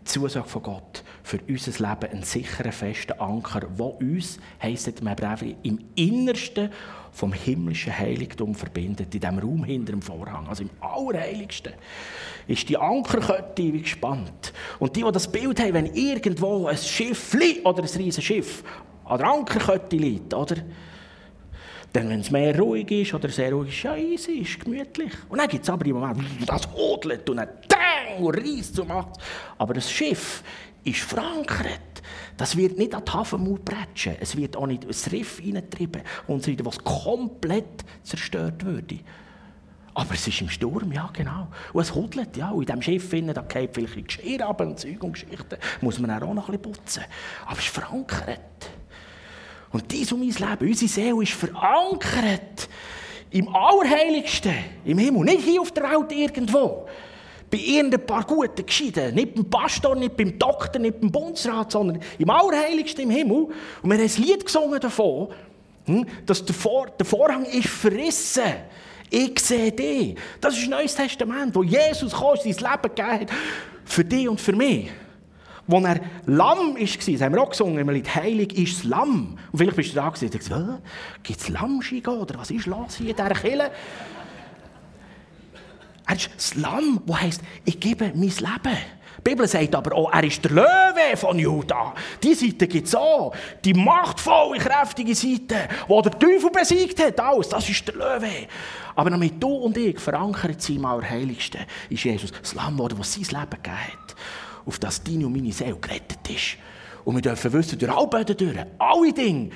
Die 0.00 0.04
Zusage 0.04 0.48
von 0.48 0.62
Gott 0.62 1.02
für 1.24 1.40
unser 1.48 1.72
Leben 1.72 2.12
ein 2.12 2.22
sicherer, 2.22 2.70
fester 2.70 3.20
Anker, 3.20 3.60
der 3.60 4.00
uns, 4.00 4.38
heisst 4.62 4.86
es 4.86 4.94
im 5.64 5.80
Innersten 5.96 6.70
vom 7.10 7.32
himmlischen 7.32 7.98
Heiligtum 7.98 8.54
verbindet, 8.54 9.12
in 9.12 9.20
diesem 9.20 9.38
Raum 9.38 9.64
hinter 9.64 9.92
dem 9.92 10.02
Vorhang, 10.02 10.46
also 10.46 10.62
im 10.62 10.70
Allerheiligsten, 10.80 11.72
ist 12.46 12.68
die 12.68 12.76
Ankerkette 12.76 13.72
wie 13.72 13.82
gespannt. 13.82 14.52
Und 14.78 14.94
die, 14.94 15.02
die 15.02 15.10
das 15.10 15.26
Bild 15.26 15.58
haben, 15.58 15.74
wenn 15.74 15.86
irgendwo 15.86 16.66
ein 16.66 16.76
Schiff 16.76 17.34
oder 17.64 17.82
ein 17.82 17.88
riesiges 17.88 18.24
Schiff 18.24 18.62
an 19.04 19.18
der 19.18 19.28
Ankerkette 19.28 19.96
liegt, 19.96 20.34
oder? 20.34 20.56
Dann, 21.92 22.08
wenn 22.10 22.20
es 22.20 22.30
mehr 22.30 22.58
ruhig 22.58 22.90
ist 22.90 23.14
oder 23.14 23.28
sehr 23.28 23.52
ruhig 23.52 23.70
ist, 23.70 23.82
ja, 23.82 23.96
easy, 23.96 24.32
ist 24.38 24.60
gemütlich. 24.60 25.12
Und 25.28 25.38
dann 25.38 25.48
gibt 25.48 25.64
es 25.64 25.70
aber 25.70 25.86
im 25.86 25.94
Moment, 25.94 26.20
das 26.46 26.68
hodelt 26.72 27.28
und 27.30 27.36
dann 27.38 27.48
dang 27.68 28.24
und 28.24 28.36
reißt 28.36 28.74
zum 28.74 28.88
Macht. 28.88 29.18
Aber 29.56 29.74
das 29.74 29.90
Schiff 29.90 30.42
ist 30.84 31.00
verankert. 31.00 31.80
Das 32.36 32.56
wird 32.56 32.76
nicht 32.78 32.94
an 32.94 33.02
die 33.04 33.12
Hafenmauer 33.12 33.58
prätschen. 33.64 34.16
Es 34.20 34.36
wird 34.36 34.56
auch 34.56 34.66
nicht 34.66 34.84
ins 34.84 35.10
Riff 35.10 35.38
hineintrieben 35.38 36.02
und 36.26 36.42
so 36.42 36.52
was 36.64 36.78
komplett 36.78 37.84
zerstört 38.02 38.64
würde. 38.64 38.98
Aber 39.94 40.12
es 40.12 40.28
ist 40.28 40.42
im 40.42 40.50
Sturm, 40.50 40.92
ja 40.92 41.08
genau. 41.10 41.48
Und 41.72 41.80
es 41.80 41.94
hudelt, 41.94 42.36
ja. 42.36 42.50
Und 42.50 42.60
in 42.60 42.66
diesem 42.66 42.82
Schiff 42.82 43.12
innen, 43.14 43.34
da 43.34 43.40
geht 43.40 43.70
vielleicht 43.72 44.06
Geschirr 44.06 44.46
ab 44.46 44.60
und 44.60 44.78
Zeug 44.78 45.02
und 45.02 45.14
Geschichten. 45.14 45.56
Muss 45.80 45.98
man 45.98 46.10
auch 46.22 46.34
noch 46.34 46.50
ein 46.50 46.58
bisschen 46.58 46.72
putzen. 46.72 47.04
Aber 47.46 47.58
es 47.58 47.64
ist 47.64 47.74
verankert. 47.74 48.40
Und 49.72 49.90
dies 49.92 50.12
und 50.12 50.20
mein 50.20 50.28
Leben, 50.28 50.68
unsere 50.68 50.88
Seele 50.88 51.22
ist 51.22 51.32
verankert 51.32 52.68
im 53.30 53.48
Allerheiligsten, 53.54 54.54
im 54.84 54.98
Himmel. 54.98 55.24
Nicht 55.24 55.44
hier 55.44 55.60
auf 55.60 55.72
der 55.72 55.84
Welt 55.84 56.12
irgendwo 56.12 56.86
bei 57.50 57.58
irgendein 57.58 58.04
paar 58.04 58.24
guten 58.24 58.66
Gescheiten. 58.66 59.14
Nicht 59.14 59.34
beim 59.34 59.48
Pastor, 59.48 59.94
nicht 59.94 60.16
beim 60.16 60.38
Doktor, 60.38 60.80
nicht 60.80 61.00
beim 61.00 61.10
Bundesrat, 61.10 61.72
sondern 61.72 62.00
im 62.18 62.30
Allerheiligsten 62.30 63.04
im 63.04 63.10
Himmel. 63.10 63.46
Und 63.82 63.90
wir 63.90 63.98
haben 63.98 64.04
ein 64.04 64.22
Lied 64.22 64.44
gesungen 64.44 64.80
davon, 64.80 65.28
hm, 65.86 66.06
dass 66.24 66.44
der, 66.44 66.54
Vor 66.54 66.88
der 66.98 67.06
Vorhang 67.06 67.44
ist 67.44 67.68
verrissen. 67.68 68.54
Ich 69.08 69.38
sehe 69.38 69.70
dich. 69.70 70.16
Das 70.40 70.56
ist 70.56 70.64
ein 70.64 70.70
neues 70.70 70.94
Testament, 70.94 71.54
wo 71.54 71.62
Jesus 71.62 72.12
kam, 72.12 72.36
sein 72.36 72.52
Leben 72.52 72.82
gegeben 72.82 73.20
hat. 73.20 73.30
Für 73.84 74.04
dich 74.04 74.28
und 74.28 74.40
für 74.40 74.52
mich. 74.52 74.90
Als 75.68 75.84
er 75.84 76.00
Lamm 76.26 76.74
war, 76.74 76.80
das 76.80 77.20
haben 77.20 77.34
wir 77.34 77.42
auch 77.42 77.50
gesungen, 77.50 77.78
im 77.78 77.90
Lied 77.90 78.14
«Heilig 78.14 78.56
ist 78.56 78.78
das 78.78 78.84
Lamm». 78.84 79.36
Und 79.50 79.58
vielleicht 79.58 79.76
bist 79.76 79.90
du 79.92 79.96
da 79.96 80.08
gewesen 80.08 80.26
und 80.26 80.34
denkst, 80.34 80.82
gibt 81.22 81.40
es 81.40 81.48
Lammschiga 81.48 82.12
oder 82.12 82.38
was 82.38 82.50
ist 82.50 82.66
los 82.66 82.96
hier 82.96 83.10
in 83.10 83.16
dieser 83.16 83.30
Kirche? 83.30 83.70
Er 86.06 86.14
ist 86.14 86.30
das 86.36 86.54
Lamm, 86.54 87.02
das 87.04 87.20
heisst, 87.20 87.40
ich 87.64 87.80
gebe 87.80 88.12
mein 88.14 88.28
Leben. 88.28 88.76
Die 89.18 89.30
Bibel 89.30 89.48
sagt 89.48 89.74
aber 89.74 89.96
auch, 89.96 90.12
er 90.12 90.22
ist 90.22 90.44
der 90.44 90.52
Löwe 90.52 91.16
von 91.16 91.36
Juda. 91.36 91.94
Die 92.22 92.34
Seite 92.34 92.68
gibt 92.68 92.86
es 92.86 92.94
auch. 92.94 93.34
Die 93.64 93.74
machtvolle, 93.74 94.58
kräftige 94.60 95.16
Seite, 95.16 95.68
die 95.88 96.02
der 96.02 96.18
Teufel 96.18 96.50
besiegt 96.50 97.02
hat. 97.02 97.18
Alles, 97.18 97.48
das 97.48 97.68
ist 97.68 97.88
der 97.88 97.96
Löwe. 97.96 98.46
Aber 98.94 99.10
damit 99.10 99.42
du 99.42 99.48
und 99.48 99.76
ich 99.76 99.98
verankert 99.98 100.62
sind 100.62 100.76
im 100.76 100.84
Allerheiligsten, 100.84 101.62
ist 101.90 102.04
Jesus 102.04 102.30
das 102.30 102.54
Lamm, 102.54 102.76
das 102.76 103.14
sein 103.14 103.22
Leben 103.24 103.50
gegeben 103.50 103.76
hat. 103.76 104.16
Auf 104.66 104.78
das 104.78 105.02
deine 105.02 105.26
und 105.26 105.32
meine 105.32 105.52
Seele 105.52 105.76
gerettet 105.76 106.28
ist. 106.28 106.58
Und 107.04 107.14
wir 107.14 107.22
dürfen 107.22 107.52
wissen, 107.52 107.78
durch 107.78 107.92
alle 107.92 108.08
Böden 108.08 108.36
durch, 108.36 108.66
alle 108.78 109.12
Dinge, 109.12 109.50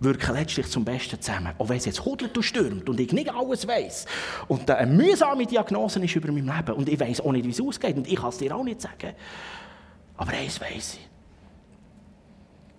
wirken 0.00 0.34
letztlich 0.34 0.68
zum 0.68 0.84
Besten 0.84 1.20
zusammen. 1.20 1.54
Auch 1.58 1.68
wenn 1.68 1.76
es 1.76 1.84
jetzt 1.84 2.04
hudelt 2.04 2.36
und 2.36 2.42
stürmt 2.42 2.88
und 2.88 3.00
ich 3.00 3.12
nicht 3.12 3.32
alles 3.32 3.66
weiss. 3.66 4.06
Und 4.48 4.70
eine 4.70 4.90
mühsame 4.90 5.46
Diagnose 5.46 6.04
ist 6.04 6.16
über 6.16 6.32
mein 6.32 6.46
Leben. 6.46 6.72
Und 6.72 6.88
ich 6.88 6.98
weiss 6.98 7.20
auch 7.20 7.32
nicht, 7.32 7.44
wie 7.44 7.50
es 7.50 7.60
ausgeht. 7.60 7.96
Und 7.96 8.06
ich 8.06 8.16
kann 8.16 8.30
es 8.30 8.38
dir 8.38 8.54
auch 8.54 8.64
nicht 8.64 8.80
sagen. 8.80 9.14
Aber 10.16 10.32
eins 10.32 10.60
weiss 10.60 10.94
ich. 10.94 11.08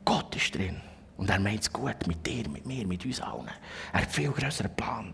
Gott 0.06 0.36
ist 0.36 0.56
drin. 0.56 0.82
Und 1.18 1.30
er 1.30 1.40
meint 1.40 1.62
es 1.62 1.72
gut 1.72 2.08
mit 2.08 2.26
dir, 2.26 2.48
mit 2.50 2.66
mir, 2.66 2.88
mit 2.88 3.06
uns 3.06 3.20
allen. 3.22 3.48
Er 3.92 4.00
hat 4.00 4.04
einen 4.04 4.10
viel 4.10 4.32
größeren 4.32 4.76
Plan. 4.76 5.14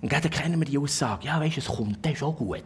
Und 0.00 0.12
dann 0.12 0.22
kennen 0.22 0.58
wir 0.58 0.66
die 0.66 0.78
Aussage, 0.78 1.26
ja, 1.26 1.40
weißt 1.40 1.56
du, 1.56 1.60
es 1.60 1.66
kommt 1.66 2.04
dann 2.04 2.16
schon 2.16 2.36
gut. 2.36 2.64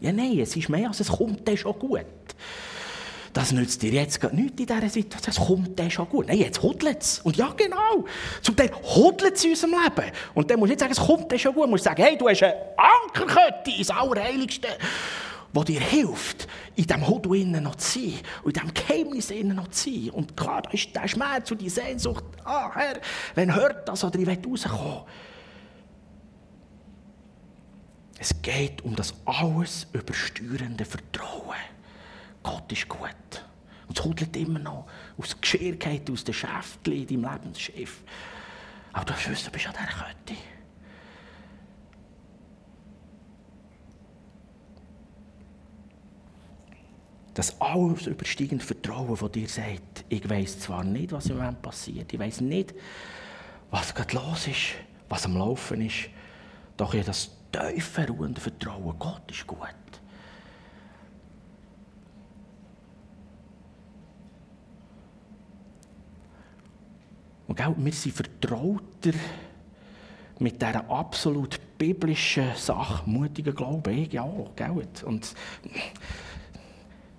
Ja, 0.00 0.12
nein, 0.12 0.38
es 0.38 0.56
ist 0.56 0.68
mehr 0.68 0.88
als 0.88 1.00
es 1.00 1.08
kommt 1.08 1.46
dann 1.46 1.56
schon 1.56 1.78
gut 1.78 2.06
das 3.32 3.52
nützt 3.52 3.82
dir 3.82 3.92
jetzt 3.92 4.22
nichts 4.32 4.60
in 4.60 4.66
dieser 4.66 4.88
Situation. 4.88 5.34
Das 5.34 5.46
kommt 5.46 5.78
dann 5.78 5.90
schon 5.90 6.08
gut. 6.08 6.26
Nein, 6.26 6.38
jetzt 6.38 6.62
hudelt 6.62 7.00
es. 7.00 7.20
Und 7.20 7.36
ja, 7.36 7.52
genau. 7.56 8.04
Zum 8.42 8.56
Teil 8.56 8.70
hudelt 8.82 9.34
es 9.34 9.44
in 9.44 9.50
unserem 9.50 9.72
Leben. 9.72 10.10
Und 10.34 10.50
dann 10.50 10.58
musst 10.58 10.70
du 10.70 10.72
nicht 10.72 10.80
sagen, 10.80 10.92
es 10.92 10.98
kommt 10.98 11.30
dann 11.30 11.38
schon 11.38 11.54
gut. 11.54 11.66
Du 11.66 11.70
musst 11.70 11.84
sagen, 11.84 12.02
hey, 12.02 12.18
du 12.18 12.28
hast 12.28 12.42
eine 12.42 12.56
Ankerkette 12.76 13.70
ins 13.70 13.90
Allerheiligste, 13.90 14.68
die 15.52 15.64
dir 15.64 15.80
hilft, 15.80 16.48
in 16.74 16.84
diesem 16.86 17.06
Hudel 17.06 17.36
innen 17.36 17.62
noch 17.62 17.76
zu 17.76 18.00
sein. 18.00 18.14
Und 18.42 18.56
in 18.56 18.68
diesem 18.68 18.74
Geheimnis 18.74 19.30
innen 19.30 19.56
noch 19.56 19.68
zu 19.68 19.90
sein. 19.90 20.10
Und 20.10 20.36
klar, 20.36 20.62
da 20.62 20.70
ist 20.70 20.94
der 20.94 21.06
Schmerz 21.06 21.50
und 21.52 21.60
die 21.60 21.70
Sehnsucht. 21.70 22.24
Ah, 22.44 22.70
Herr, 22.74 23.00
wenn 23.36 23.54
hört 23.54 23.88
das 23.88 24.02
oder 24.02 24.18
ich 24.18 24.26
will 24.26 24.38
rauskommen. 24.44 25.02
Es 28.22 28.42
geht 28.42 28.82
um 28.82 28.94
das 28.94 29.14
alles 29.24 29.86
übersteuernde 29.94 30.84
Vertrauen. 30.84 31.56
Gott 32.42 32.70
ist 32.70 32.86
gut. 32.86 33.08
Und 33.88 33.98
es 33.98 34.04
hudelt 34.04 34.36
immer 34.36 34.58
noch 34.58 34.86
aus 35.16 35.40
Geschirrkeit, 35.40 36.08
aus 36.10 36.22
den 36.22 36.34
Schäftchen 36.34 36.92
in 36.92 37.22
deinem 37.22 37.32
Lebensschiff. 37.32 38.02
Aber 38.92 39.06
du 39.06 39.14
wirst 39.14 39.46
du 39.46 39.50
bist 39.50 39.66
an 39.66 39.72
dieser 39.72 39.86
Kette. 39.86 40.40
Das 47.32 47.58
alles 47.58 48.06
übersteigende 48.06 48.62
Vertrauen, 48.62 49.16
das 49.18 49.32
dir 49.32 49.48
sagt, 49.48 50.04
ich 50.10 50.28
weiß 50.28 50.60
zwar 50.60 50.84
nicht, 50.84 51.12
was 51.12 51.26
im 51.30 51.38
Moment 51.38 51.62
passiert, 51.62 52.12
ich 52.12 52.18
weiß 52.18 52.42
nicht, 52.42 52.74
was 53.70 53.94
gerade 53.94 54.14
los 54.14 54.46
ist, 54.46 54.74
was 55.08 55.24
am 55.24 55.38
Laufen 55.38 55.80
ist, 55.80 56.10
doch 56.76 56.92
ich 56.92 57.06
das 57.06 57.39
tiefe, 57.52 58.06
ruhende 58.08 58.40
Vertrauen, 58.40 58.98
Gott 58.98 59.30
ist 59.30 59.46
gut. 59.46 59.58
Und 67.46 67.56
gell, 67.56 67.74
wir 67.76 67.92
sind 67.92 68.14
vertrauter 68.14 69.12
mit 70.38 70.62
dieser 70.62 70.88
absolut 70.88 71.58
biblischen 71.76 72.54
Sache, 72.54 73.02
mutiger 73.10 73.52
Glaube. 73.52 73.92
Ich 73.92 74.12
ja 74.12 74.24
gell? 74.54 74.86
Und 75.04 75.34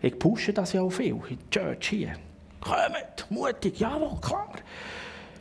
ich 0.01 0.17
pushe 0.17 0.53
das 0.53 0.73
ja 0.73 0.81
auch 0.81 0.89
viel 0.89 1.19
in 1.29 1.37
der 1.37 1.49
Church 1.49 1.89
hier. 1.89 2.13
Kommt, 2.61 3.29
mutig, 3.29 3.79
jawohl, 3.79 4.19
klar. 4.21 4.53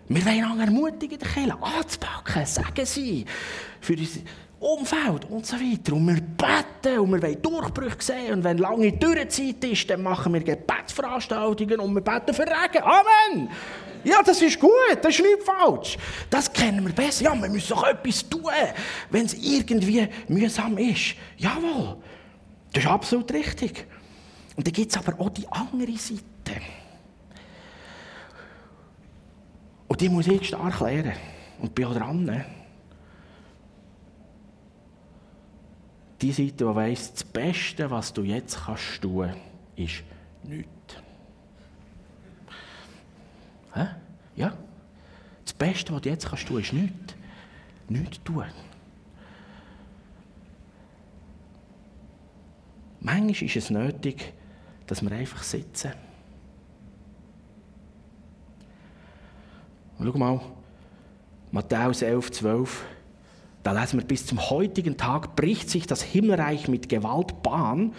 Wir 0.09 0.24
wollen 0.24 0.42
einander 0.42 0.64
ermutigen, 0.64 1.18
der 1.20 1.29
Kirche 1.29 1.62
anzupacken, 1.62 2.44
sagen 2.44 2.85
sie. 2.85 3.24
Für 3.81 3.92
uns. 3.92 4.18
Umfeld 4.61 5.25
und 5.31 5.46
so 5.46 5.57
weiter. 5.57 5.94
Und 5.94 6.07
wir 6.07 6.20
beten 6.20 7.01
und 7.01 7.12
wir 7.12 7.23
wollen 7.23 7.42
Durchbrüche 7.42 7.96
sehen. 8.01 8.35
Und 8.35 8.44
wenn 8.44 8.59
lange 8.59 8.92
Dürrezeit 8.92 9.64
ist, 9.64 9.88
dann 9.88 10.03
machen 10.03 10.35
wir 10.35 10.42
Gebetsveranstaltungen 10.42 11.81
und 11.81 11.94
wir 11.94 12.03
beten 12.03 12.35
für 12.35 12.42
Regen. 12.42 12.83
Amen! 12.83 13.49
Ja, 14.05 14.23
das 14.23 14.40
ist 14.40 14.59
gut, 14.59 14.70
das 15.03 15.14
ist 15.14 15.20
nicht 15.25 15.42
falsch. 15.42 15.99
Das 16.29 16.53
kennen 16.53 16.87
wir 16.87 16.92
besser. 16.92 17.25
Ja, 17.25 17.35
wir 17.35 17.49
müssen 17.49 17.68
doch 17.70 17.85
etwas 17.85 18.29
tun, 18.29 18.44
wenn 19.11 19.27
es 19.27 19.35
irgendwie 19.35 20.09
mühsam 20.29 20.77
ist. 20.79 21.14
Jawohl, 21.37 21.96
das 22.73 22.85
ist 22.85 22.90
absolut 22.90 23.33
richtig. 23.33 23.87
Und 24.57 24.66
dann 24.66 24.73
gibt 24.73 24.90
es 24.90 24.99
aber 24.99 25.18
auch 25.20 25.31
die 25.31 25.46
andere 25.49 25.96
Seite. 25.96 26.61
Und 29.88 30.01
die 30.01 30.09
muss 30.09 30.27
ich 30.27 30.49
stark 30.49 30.81
lernen. 30.81 31.14
Und 31.61 31.75
bin 31.75 31.87
auch 31.87 31.94
dran. 31.94 32.44
Die 36.22 36.33
Seite, 36.33 36.52
die 36.52 36.64
weiss, 36.64 37.12
das 37.12 37.24
Beste, 37.24 37.90
was 37.90 38.12
du 38.12 38.22
jetzt 38.22 38.64
kannst 38.64 39.00
tun, 39.00 39.33
ist 39.76 40.02
nichts. 40.42 40.96
Hä? 43.72 43.87
Ja? 44.37 44.52
Das 45.44 45.54
Beste, 45.54 45.92
was 45.94 46.02
du 46.02 46.09
jetzt 46.11 46.28
kannst 46.28 46.46
tun, 46.46 46.61
ist 46.61 46.72
nichts. 46.72 47.14
Nichts 47.88 48.22
tun. 48.22 48.44
Manchmal 53.00 53.30
ist 53.30 53.56
es 53.56 53.70
nötig, 53.70 54.35
dass 54.87 55.02
wir 55.02 55.11
einfach 55.12 55.42
sitzen. 55.42 55.92
Schau 59.98 60.18
mal, 60.18 60.40
Matthäus 61.50 62.02
11, 62.02 62.30
12, 62.30 62.85
da 63.62 63.73
lesen 63.73 64.01
wir, 64.01 64.07
bis 64.07 64.27
zum 64.27 64.51
heutigen 64.51 64.96
Tag 64.96 65.37
bricht 65.37 65.68
sich 65.68 65.87
das 65.87 66.03
Himmelreich 66.03 66.68
mit 66.68 66.88
Gewalt 66.88 67.42
Bahn 67.42 67.92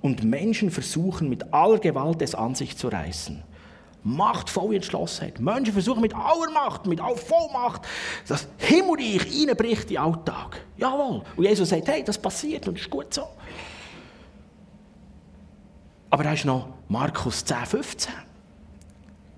und 0.00 0.22
Menschen 0.22 0.70
versuchen 0.70 1.28
mit 1.28 1.52
aller 1.52 1.78
Gewalt 1.78 2.22
es 2.22 2.34
an 2.34 2.54
sich 2.54 2.76
zu 2.76 2.88
reißen. 2.88 3.42
Machtvolle 4.04 4.76
Entschlossenheit. 4.76 5.40
Menschen 5.40 5.72
versuchen 5.72 6.00
mit 6.00 6.14
aller 6.14 6.50
Macht, 6.52 6.86
mit 6.86 7.00
aller 7.00 7.16
Vollmacht, 7.16 7.82
das 8.28 8.46
Himmelreich 8.58 9.26
reinbricht 9.26 9.84
in 9.84 9.88
den 9.88 9.98
Alltag. 9.98 10.64
Jawohl. 10.76 11.22
Und 11.36 11.44
Jesus 11.44 11.68
sagt, 11.68 11.88
hey, 11.88 12.04
das 12.04 12.16
passiert 12.16 12.68
und 12.68 12.78
ist 12.78 12.88
gut 12.88 13.12
so. 13.12 13.26
Aber 16.10 16.22
da 16.22 16.32
ist 16.32 16.44
noch 16.44 16.68
Markus 16.88 17.44
10, 17.44 17.66
15. 17.66 18.27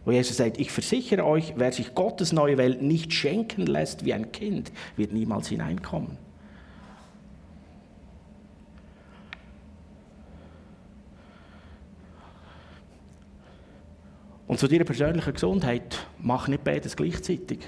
Wo 0.05 0.13
Jesus 0.13 0.39
sagt, 0.39 0.59
ich 0.59 0.71
versichere 0.73 1.25
euch, 1.25 1.55
wer 1.57 1.73
sich 1.73 1.95
Gottes 1.95 2.33
neue 2.33 2.57
Welt 2.57 2.81
nicht 2.81 3.13
schenken 3.13 3.67
lässt 3.67 4.05
wie 4.05 4.15
ein 4.15 4.33
Kind, 4.33 4.73
wird 4.97 5.13
niemals 5.13 5.49
hineinkommen. 5.49 6.17
Und 14.47 14.59
zu 14.59 14.67
deiner 14.67 14.85
persönlichen 14.85 15.33
Gesundheit 15.33 16.07
mach 16.19 16.49
nicht 16.49 16.65
beides 16.65 16.97
gleichzeitig. 16.97 17.61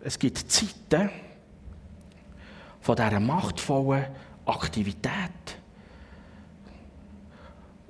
Es 0.00 0.16
gibt 0.16 0.38
Zeiten 0.38 1.10
von 2.80 2.94
dieser 2.94 3.18
machtvollen 3.18 4.06
Aktivität. 4.44 5.10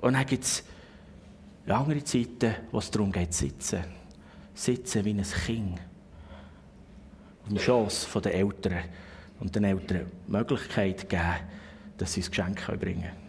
Und 0.01 0.13
dann 0.13 0.25
gibt 0.25 0.43
es 0.43 0.63
andere 1.75 2.03
Zeiten, 2.03 2.55
wo 2.71 2.79
es 2.79 2.89
darum 2.89 3.11
geht, 3.11 3.33
sitzen. 3.33 3.83
Sitzen 4.53 5.05
wie 5.05 5.11
ein 5.11 5.23
Kind. 5.23 5.79
Auf 7.43 7.49
dem 7.49 7.59
Schoss 7.59 8.07
der 8.23 8.33
Eltern. 8.33 8.83
Und 9.39 9.55
den 9.55 9.65
Eltern 9.65 10.09
die 10.27 10.31
Möglichkeit 10.31 11.07
geben, 11.07 11.35
dass 11.97 12.13
sie 12.13 12.23
ein 12.23 12.29
Geschenk 12.29 12.65
bringen 12.79 13.03
können. 13.03 13.27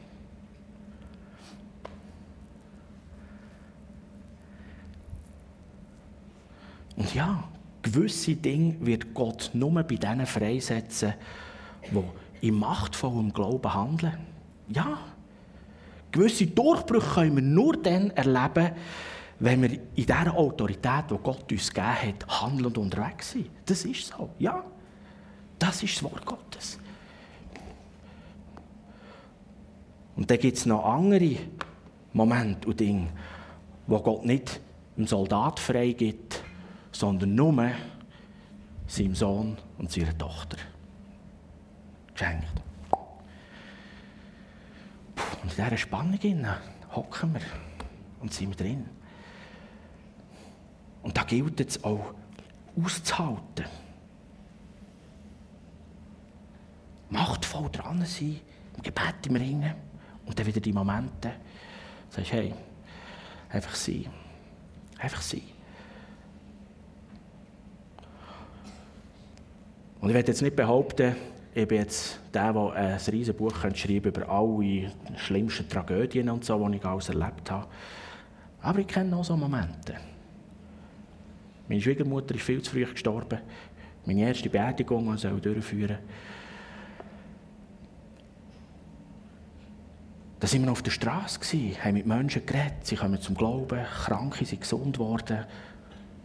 Und 6.96 7.14
ja, 7.14 7.44
gewisse 7.83 8.35
Dinge 8.35 8.74
wird 8.81 9.14
Gott 9.14 9.51
nur 9.53 9.70
bei 9.83 9.94
denen 9.94 10.27
freisetzen, 10.27 11.14
die 11.90 12.48
im 12.48 12.59
machtvollen 12.59 13.33
Glauben 13.33 13.72
handeln. 13.72 14.18
Ja, 14.68 14.98
gewisse 16.10 16.46
Durchbrüche 16.46 17.14
können 17.14 17.36
wir 17.36 17.42
nur 17.42 17.76
dann 17.76 18.10
erleben, 18.10 18.72
wenn 19.40 19.62
wir 19.62 19.70
in 19.72 19.80
dieser 19.94 20.34
Autorität, 20.34 21.04
die 21.10 21.16
Gott 21.22 21.50
uns 21.50 21.72
gegeben 21.72 21.86
hat, 21.86 22.42
handelnd 22.42 22.78
unterwegs 22.78 23.32
sind. 23.32 23.50
Das 23.64 23.84
ist 23.84 24.06
so, 24.06 24.30
ja. 24.38 24.64
Das 25.58 25.82
ist 25.82 25.96
das 25.96 26.02
Wort 26.04 26.24
Gottes. 26.24 26.78
Und 30.16 30.30
dann 30.30 30.38
gibt 30.38 30.56
es 30.56 30.66
noch 30.66 30.84
andere 30.84 31.36
Momente 32.12 32.68
und 32.68 32.80
Dinge, 32.80 33.08
wo 33.86 34.00
Gott 34.00 34.24
nicht 34.24 34.60
einem 34.96 35.06
Soldat 35.06 35.60
freigibt, 35.60 36.42
sondern 36.90 37.34
nur 37.34 37.70
seinem 38.88 39.14
Sohn 39.14 39.56
und 39.78 39.92
seiner 39.92 40.16
Tochter. 40.18 40.56
Geschenkt. 42.12 42.46
Und 45.42 45.57
in 45.57 45.64
dieser 45.64 45.77
Spannung 45.77 46.46
hocken 46.94 47.35
wir 47.35 47.40
und 48.20 48.33
sind 48.33 48.51
wir 48.51 48.57
drin. 48.57 48.87
Und 51.03 51.16
da 51.16 51.22
gilt 51.22 51.61
es 51.61 51.83
auch 51.85 52.14
auszuhalten. 52.77 53.66
Machtvoll 57.11 57.70
dran 57.70 58.05
sein, 58.05 58.40
im 58.77 58.83
Gebet 58.83 59.27
im 59.27 59.37
Ringen 59.37 59.74
und 60.27 60.38
dann 60.38 60.46
wieder 60.46 60.61
die 60.61 60.72
Momente, 60.72 61.33
sagst, 62.11 62.33
hey, 62.33 62.55
einfach 63.48 63.74
sein. 63.74 64.07
Einfach 64.98 65.22
sein. 65.22 65.42
Und 70.01 70.11
ich 70.11 70.14
werde 70.14 70.29
jetzt 70.29 70.42
nicht 70.42 70.57
behaupten, 70.57 71.16
ich 71.62 71.66
bin 71.66 71.78
jetzt 71.78 72.20
der, 72.32 72.52
der 72.52 72.72
ein 72.72 73.00
riesiges 73.10 73.36
Buch 73.36 73.52
schreiben 73.74 74.08
über 74.08 74.28
alle 74.28 74.92
schlimmsten 75.16 75.68
Tragödien 75.68 76.28
und 76.30 76.44
so, 76.44 76.68
die 76.68 76.76
ich 76.76 76.84
alles 76.84 77.08
erlebt 77.08 77.50
habe. 77.50 77.66
Aber 78.62 78.78
ich 78.78 78.86
kenne 78.86 79.16
auch 79.16 79.24
so 79.24 79.36
Momente. 79.36 79.96
Meine 81.68 81.80
Schwiegermutter 81.80 82.36
ist 82.36 82.44
viel 82.44 82.62
zu 82.62 82.70
früh 82.70 82.84
gestorben. 82.84 83.40
Meine 84.06 84.20
erste 84.20 84.48
Beerdigung 84.48 85.12
ich 85.12 85.22
durchführen 85.22 85.98
Da 90.38 90.52
waren 90.52 90.64
wir 90.64 90.70
auf 90.70 90.82
der 90.82 90.92
Straße, 90.92 91.40
haben 91.82 91.94
mit 91.94 92.06
Menschen 92.06 92.46
geredet, 92.46 92.86
sie 92.86 92.94
kommen 92.94 93.20
zum 93.20 93.34
Glauben, 93.34 93.84
Kranke 94.04 94.44
sind 94.44 94.60
gesund 94.60 94.94
geworden. 94.94 95.44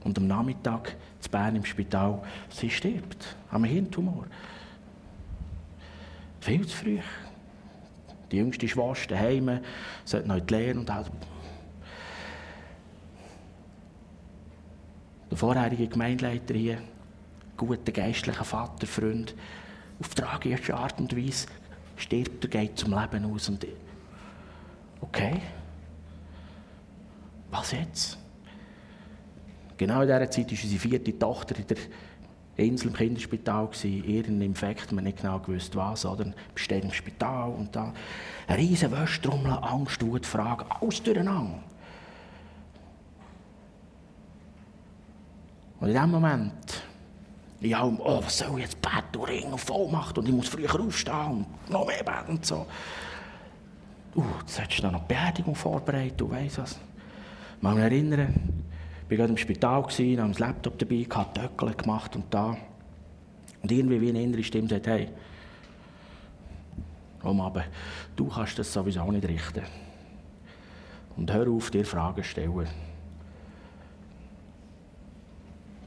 Und 0.03 0.15
am 0.19 0.27
Nachmittag 0.27 0.95
zu 1.19 1.31
Bern 1.31 1.55
im 1.55 1.65
Spital, 1.65 2.21
sie 2.49 2.69
stirbt 2.69 3.35
einem 3.49 3.63
Hirntumor. 3.63 4.27
Viel 6.43 6.67
zu 6.67 6.75
früh. 6.75 6.99
Die 8.29 8.35
jüngste 8.35 8.67
Schwester 8.67 9.15
daheim, 9.15 9.61
sollte 10.03 10.27
noch 10.27 10.35
in 10.35 10.45
die 10.45 10.71
und 10.73 10.89
all. 10.89 11.05
Der 15.31 15.37
vorherige 15.37 15.87
Gemeindeleiter 15.87 16.53
hier, 16.53 16.79
guter 17.55 17.93
geistlicher 17.93 18.43
Vater, 18.43 18.85
Freund, 18.87 19.33
auf 20.01 20.13
tragische 20.15 20.75
Art 20.75 20.99
und 20.99 21.15
Weise 21.15 21.47
stirbt 21.95 22.43
er, 22.43 22.49
geht 22.49 22.77
zum 22.77 22.93
Leben 22.93 23.33
aus. 23.33 23.47
Und 23.47 23.65
okay, 24.99 25.39
was 27.51 27.71
jetzt? 27.71 28.17
Genau 29.77 30.01
in 30.01 30.07
dieser 30.07 30.29
Zeit 30.29 30.51
war 30.51 30.57
unsere 30.61 30.79
vierte 30.79 31.17
Tochter 31.17 31.57
in 31.57 31.67
der 31.67 31.77
Insel 32.57 32.87
im 32.87 32.93
Kinderspital. 32.93 33.69
Irgendein 33.83 34.41
Infekt, 34.41 34.91
man 34.91 35.03
nicht 35.05 35.21
genau 35.21 35.39
gewusst 35.39 35.75
was. 35.75 36.05
Oder? 36.05 36.33
Besteht 36.53 36.83
im 36.83 36.93
Spital 36.93 37.49
und 37.49 37.75
da. 37.75 37.93
Eine 38.47 38.57
riesige 38.57 38.91
Wäschtrommel, 38.91 39.51
Angst, 39.61 40.05
Wut, 40.05 40.25
Frage, 40.25 40.65
alles 40.79 41.01
durcheinander. 41.01 41.59
Und 45.79 45.89
in 45.89 45.95
dem 45.95 46.11
Moment, 46.11 46.83
ja, 47.59 47.83
oh, 47.83 48.21
was 48.23 48.37
soll 48.37 48.59
ich 48.59 48.65
jetzt 48.65 48.81
beten 48.81 49.17
und 49.17 49.27
ringen 49.27 49.51
und 49.51 49.59
Vollmacht 49.59 50.17
und 50.17 50.27
ich 50.27 50.33
muss 50.33 50.47
früher 50.47 50.79
aufstehen 50.79 51.45
und 51.65 51.69
noch 51.69 51.85
mehr 51.85 52.03
beten 52.03 52.37
und 52.37 52.45
so. 52.45 52.65
Uh, 54.15 54.23
jetzt 54.41 54.61
hättest 54.61 54.79
du 54.79 54.83
noch 54.83 54.93
eine 54.93 55.03
Beerdigung 55.07 55.55
vorbereitet, 55.55 56.21
du 56.21 56.29
weißt 56.29 56.59
was. 56.59 56.79
Mich 57.59 57.77
erinnern, 57.77 58.62
war 59.13 59.17
gerade 59.17 59.33
im 59.33 59.37
Spital, 59.37 59.83
habe 59.83 60.27
das 60.27 60.39
Laptop 60.39 60.77
dabei, 60.79 61.05
hatte 61.09 61.41
Töckel 61.41 61.73
gemacht 61.73 62.15
und 62.15 62.25
da. 62.33 62.57
Und 63.61 63.71
irgendwie 63.71 64.01
wie 64.01 64.09
eine 64.09 64.23
innere 64.23 64.43
Stimme 64.43 64.67
sagt, 64.67 64.87
hey, 64.87 65.09
komm 67.21 67.39
aber, 67.41 67.65
du 68.15 68.27
kannst 68.27 68.59
das 68.59 68.71
sowieso 68.73 69.09
nicht 69.11 69.27
richten. 69.27 69.63
Und 71.15 71.31
hör 71.31 71.47
auf, 71.47 71.69
dir 71.69 71.85
Fragen 71.85 72.23
zu 72.23 72.29
stellen. 72.29 72.67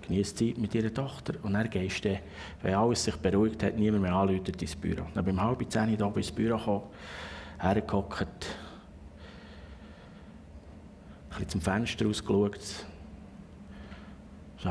genießt 0.03 0.39
Zeit 0.39 0.59
mit 0.59 0.73
ihrer 0.73 0.95
Tochter 0.95 1.35
und 1.43 1.55
dann 1.55 1.69
gehst 1.69 2.05
du, 2.05 2.17
wenn 2.63 2.75
alles 2.75 3.03
sich 3.05 3.17
beruhigt 3.17 3.61
hat, 3.65 3.77
niemand 3.77 4.03
mehr 4.03 4.15
anläutet 4.15 4.63
ins 4.63 4.77
Büro. 4.77 5.03
Dann 5.15 5.25
bin 5.25 5.35
ich 5.35 5.41
um 5.41 5.47
halb 5.47 5.69
zehn 5.69 6.01
Uhr 6.01 6.17
ins 6.17 6.31
Büro 6.31 6.57
gekommen, 6.57 6.83
hergehockt, 7.59 8.47
ein 11.31 11.31
bisschen 11.31 11.49
zum 11.49 11.61
Fenster 11.61 12.07
rausgeschaut, 12.07 12.87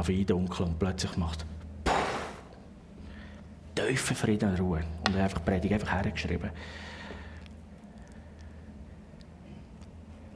es 0.02 0.08
war 0.08 0.08
wie 0.08 0.26
dunkel 0.26 0.66
und 0.66 0.80
plötzlich 0.80 1.16
macht 1.18 1.46
tiefen 3.76 4.16
Frieden 4.16 4.50
und 4.50 4.60
Ruhe. 4.60 4.84
Und 5.08 5.16
einfach 5.16 5.44
Predigt 5.44 5.74
einfach 5.74 5.92
hergeschrieben. 5.92 6.50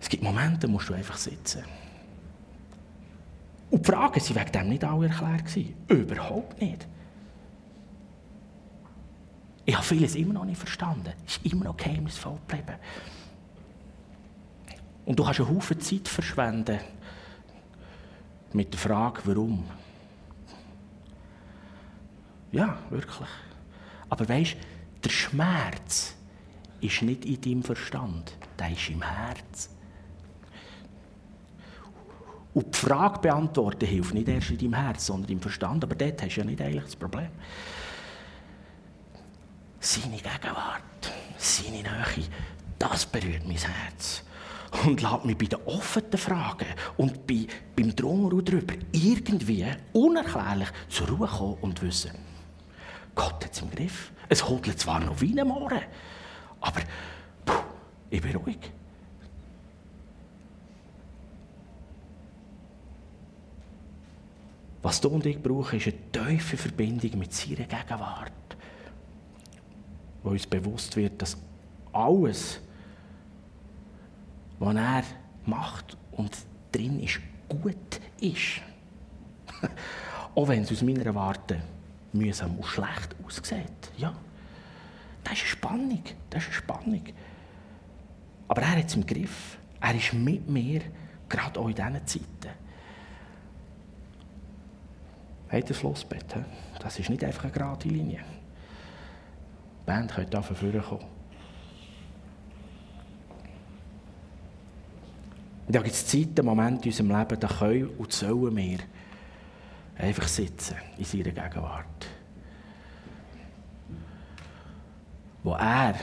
Es 0.01 0.09
gibt 0.09 0.23
Momente, 0.23 0.67
musst 0.67 0.89
du 0.89 0.93
einfach 0.93 1.17
sitzen. 1.17 1.63
Und 3.69 3.85
die 3.85 3.91
Fragen 3.91 4.15
waren 4.15 4.35
wegen 4.35 4.51
dem 4.51 4.69
nicht 4.69 4.83
alle 4.83 5.07
erklärt. 5.07 5.55
Überhaupt 5.87 6.59
nicht. 6.61 6.87
Ich 9.65 9.75
habe 9.75 9.85
vieles 9.85 10.15
immer 10.15 10.33
noch 10.33 10.45
nicht 10.45 10.57
verstanden. 10.57 11.13
Es 11.27 11.37
ist 11.37 11.45
immer 11.45 11.65
noch 11.65 11.77
geheimnisvoll 11.77 12.39
geblieben. 12.47 12.79
Und 15.05 15.19
du 15.19 15.23
kannst 15.23 15.39
einen 15.39 15.49
Haufen 15.49 15.79
Zeit 15.79 16.07
verschwenden 16.07 16.79
mit 18.53 18.73
der 18.73 18.79
Frage, 18.79 19.21
warum. 19.25 19.63
Ja, 22.51 22.77
wirklich. 22.89 23.29
Aber 24.09 24.27
weißt 24.27 24.57
der 25.03 25.09
Schmerz 25.09 26.15
ist 26.81 27.01
nicht 27.01 27.25
in 27.25 27.41
deinem 27.41 27.63
Verstand, 27.63 28.33
der 28.57 28.71
ist 28.71 28.89
im 28.89 29.01
Herz. 29.01 29.69
Und 32.53 32.75
die 32.75 32.79
Frage 32.79 33.19
beantworten 33.19 33.85
hilft 33.85 34.13
nicht 34.13 34.27
erst 34.27 34.49
in 34.49 34.57
deinem 34.57 34.73
Herz, 34.73 35.05
sondern 35.05 35.31
im 35.31 35.41
Verstand. 35.41 35.83
Aber 35.83 35.95
dort 35.95 36.21
hast 36.21 36.35
du 36.35 36.41
ja 36.41 36.45
nicht 36.45 36.61
eigentlich 36.61 36.83
das 36.83 36.95
Problem. 36.95 37.29
Seine 39.79 40.17
Gegenwart, 40.17 41.11
seine 41.37 41.83
Nähe, 41.83 42.27
das 42.77 43.05
berührt 43.05 43.45
mein 43.45 43.57
Herz. 43.57 44.23
Und 44.85 45.01
lässt 45.01 45.25
mich 45.25 45.37
bei 45.37 45.45
den 45.45 45.59
offenen 45.65 46.17
Fragen 46.17 46.67
und 46.97 47.25
bei, 47.25 47.47
beim 47.75 47.95
Drungen 47.95 48.45
drüber 48.45 48.75
irgendwie 48.91 49.65
unerklärlich 49.93 50.69
zur 50.89 51.09
Ruhe 51.09 51.27
kommen 51.27 51.57
und 51.61 51.81
wissen, 51.81 52.11
Gott 53.15 53.43
hat 53.43 53.51
es 53.51 53.61
im 53.61 53.71
Griff. 53.71 54.11
Es 54.29 54.47
hodelt 54.47 54.79
zwar 54.79 54.99
noch 54.99 55.19
wie 55.21 55.39
ein 55.39 55.47
Mohren, 55.47 55.81
aber 56.61 56.81
puh, 57.45 57.53
ich 58.11 58.21
bin 58.21 58.35
ruhig. 58.35 58.59
Was 64.81 65.01
du 65.01 65.09
und 65.09 65.25
ich 65.25 65.41
brauchen, 65.41 65.77
ist 65.77 65.87
eine 65.87 66.11
tiefe 66.11 66.55
Verbindung 66.55 67.19
mit 67.19 67.33
seiner 67.33 67.65
Gegenwart. 67.65 68.31
Wo 70.23 70.29
uns 70.29 70.47
bewusst 70.47 70.95
wird, 70.95 71.21
dass 71.21 71.37
alles, 71.91 72.61
was 74.59 74.75
er 74.75 75.03
macht 75.45 75.97
und 76.11 76.37
drin 76.71 76.99
ist, 76.99 77.19
gut 77.47 77.99
ist. 78.19 78.61
Auch 80.35 80.47
wenn 80.47 80.63
es 80.63 80.71
aus 80.71 80.81
meiner 80.81 81.13
Warte 81.15 81.61
mühsam 82.13 82.57
und 82.57 82.65
schlecht 82.65 83.15
aussieht. 83.25 83.91
Ja. 83.97 84.13
Das 85.23 85.33
ist 85.33 85.39
eine 85.41 85.47
Spannung. 85.47 86.03
Das 86.29 86.43
ist 86.43 86.49
eine 86.49 86.55
Spannung. 86.55 87.03
Aber 88.47 88.61
er 88.61 88.77
hat 88.77 88.85
es 88.85 88.95
im 88.95 89.05
Griff. 89.05 89.57
Er 89.81 89.95
ist 89.95 90.13
mit 90.13 90.47
mir, 90.49 90.81
gerade 91.27 91.59
auch 91.59 91.67
in 91.67 91.75
diesen 91.75 92.07
Zeiten. 92.07 92.55
Habt 95.51 95.69
ihr 95.69 95.75
Flussbett? 95.75 96.35
Das 96.79 96.99
ist 96.99 97.09
nicht 97.09 97.23
einfach 97.23 97.43
eine 97.43 97.51
gerade 97.51 97.87
Linie. 97.87 98.19
Die 99.81 99.85
Band 99.85 100.11
könnte 100.11 100.31
da 100.31 100.41
vorne 100.41 100.79
kommen. 100.79 101.18
Und 105.69 105.75
da 105.75 105.83
gibt 105.83 105.93
es 105.93 106.07
Zeiten, 106.07 106.43
Momente 106.47 106.85
in 106.85 106.89
unserem 106.89 107.15
Leben, 107.15 107.39
da 107.39 107.47
können 107.47 107.89
und 107.89 108.11
sollen 108.11 108.57
wir 108.57 108.79
einfach 109.99 110.27
sitzen 110.27 110.77
in 110.97 111.05
seiner 111.05 111.25
Gegenwart. 111.25 112.07
Wo 115.43 115.51
er 115.51 115.93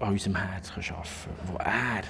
an 0.00 0.12
unserem 0.12 0.36
Herz 0.36 0.70
arbeiten 0.70 0.86
kann, 0.88 1.48
wo 1.52 1.56
er 1.58 2.02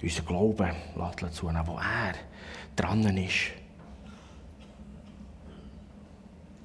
unseren 0.00 0.26
Glauben 0.26 0.76
lässt, 0.94 1.42
wo 1.42 1.48
er 1.48 2.14
dran 2.76 3.16
ist. 3.18 3.50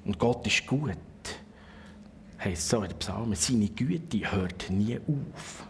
Und 0.04 0.20
Gott 0.20 0.46
ist 0.46 0.64
gut. 0.68 0.96
Heißt 2.44 2.68
so 2.68 2.80
in 2.80 2.90
den 2.90 2.98
Psalmen, 3.00 3.34
seine 3.34 3.70
Güte 3.70 4.30
hört 4.30 4.70
nie 4.70 5.00
auf. 5.00 5.66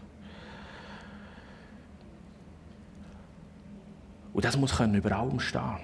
Und 4.37 4.45
das 4.45 4.55
muss 4.55 4.79
über 4.79 5.13
allem 5.13 5.39
stehen. 5.39 5.79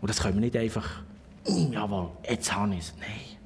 Und 0.00 0.10
das 0.10 0.20
können 0.20 0.34
wir 0.34 0.40
nicht 0.40 0.56
einfach, 0.56 1.04
mm, 1.46 1.72
jawohl, 1.72 2.10
jetzt 2.28 2.52
habe 2.52 2.74
ich 2.74 2.80
es. 2.80 2.94
Nein. 2.98 3.38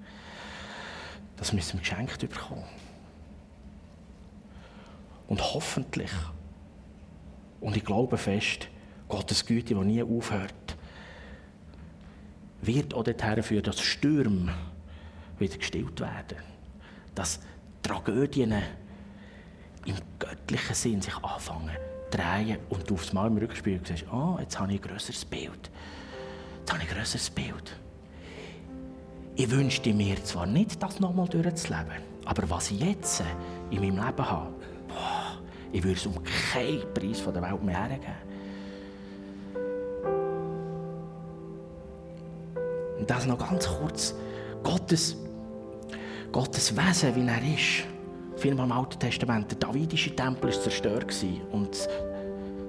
Das 1.36 1.52
müssen 1.52 1.74
wir 1.74 1.80
geschenkt 1.80 2.20
bekommen. 2.20 2.64
Und 5.28 5.42
hoffentlich, 5.42 6.10
und 7.60 7.76
ich 7.76 7.84
glaube 7.84 8.16
fest, 8.16 8.68
Gottes 9.06 9.44
Güte, 9.44 9.74
die 9.74 9.80
nie 9.80 10.02
aufhört, 10.02 10.78
wird 12.62 12.94
auch 12.94 13.04
dorthin 13.04 13.42
führen, 13.42 13.62
dass 13.62 13.82
Stürme 13.82 14.54
wieder 15.38 15.58
gestillt 15.58 16.00
werden. 16.00 16.38
Dass 17.14 17.40
Tragödien 17.82 18.54
im 19.86 19.96
göttlichen 20.18 20.74
Sinn 20.74 21.02
sich 21.02 21.16
anfangen 21.16 21.70
drehen 22.10 22.58
und 22.70 22.88
du 22.88 22.94
aufs 22.94 23.12
Mal 23.12 23.26
im 23.26 23.38
Rückspiel 23.38 23.80
siehst, 23.84 24.04
oh, 24.12 24.36
jetzt 24.38 24.58
habe 24.58 24.72
ich 24.72 24.80
ein 24.80 24.88
grösseres 24.88 25.24
Bild. 25.24 25.70
Jetzt 26.60 26.72
habe 26.72 26.82
ich 26.82 26.90
ein 26.90 26.96
grösseres 26.96 27.30
Bild. 27.30 27.76
Ich 29.36 29.50
wünschte 29.50 29.92
mir 29.92 30.22
zwar 30.24 30.46
nicht, 30.46 30.80
das 30.80 31.00
nochmal 31.00 31.28
durchzuleben, 31.28 32.02
aber 32.24 32.48
was 32.48 32.70
ich 32.70 32.80
jetzt 32.80 33.22
in 33.70 33.80
meinem 33.80 33.96
Leben 33.96 34.28
habe, 34.28 34.52
boah, 34.88 35.38
ich 35.72 35.82
würde 35.82 35.96
es 35.96 36.06
um 36.06 36.14
keinen 36.52 36.94
Preis 36.94 37.24
der 37.24 37.42
Welt 37.42 37.62
mehr 37.64 37.76
hergeben. 37.76 38.14
Und 42.98 43.10
das 43.10 43.26
noch 43.26 43.38
ganz 43.38 43.66
kurz. 43.66 44.14
Gottes, 44.62 45.16
Gottes 46.30 46.74
Wesen, 46.76 47.14
wie 47.16 47.26
er 47.26 47.54
ist. 47.54 47.93
Vielmal 48.36 48.66
im 48.66 48.72
Alten 48.72 48.98
Testament, 48.98 49.50
der 49.50 49.58
davidische 49.58 50.14
Tempel 50.14 50.50
war 50.50 50.60
zerstört. 50.60 51.14
Und 51.52 51.70
das 51.70 51.88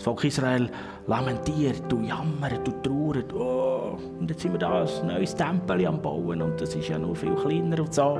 Volk 0.03 0.23
Israel 0.23 0.69
lamentiert, 1.07 1.83
du 1.89 2.01
jammert, 2.01 2.67
du 2.67 2.71
trauert. 2.83 3.33
Oh, 3.33 3.97
und 4.19 4.29
jetzt 4.29 4.41
sind 4.41 4.53
wir 4.53 4.59
da 4.59 4.83
ein 4.83 5.07
neues 5.07 5.35
Tempel 5.35 5.85
am 5.87 6.01
Bauen 6.01 6.41
und 6.41 6.61
das 6.61 6.75
ist 6.75 6.89
ja 6.89 6.99
noch 6.99 7.15
viel 7.15 7.35
kleiner 7.35 7.79
und 7.79 7.93
so. 7.93 8.19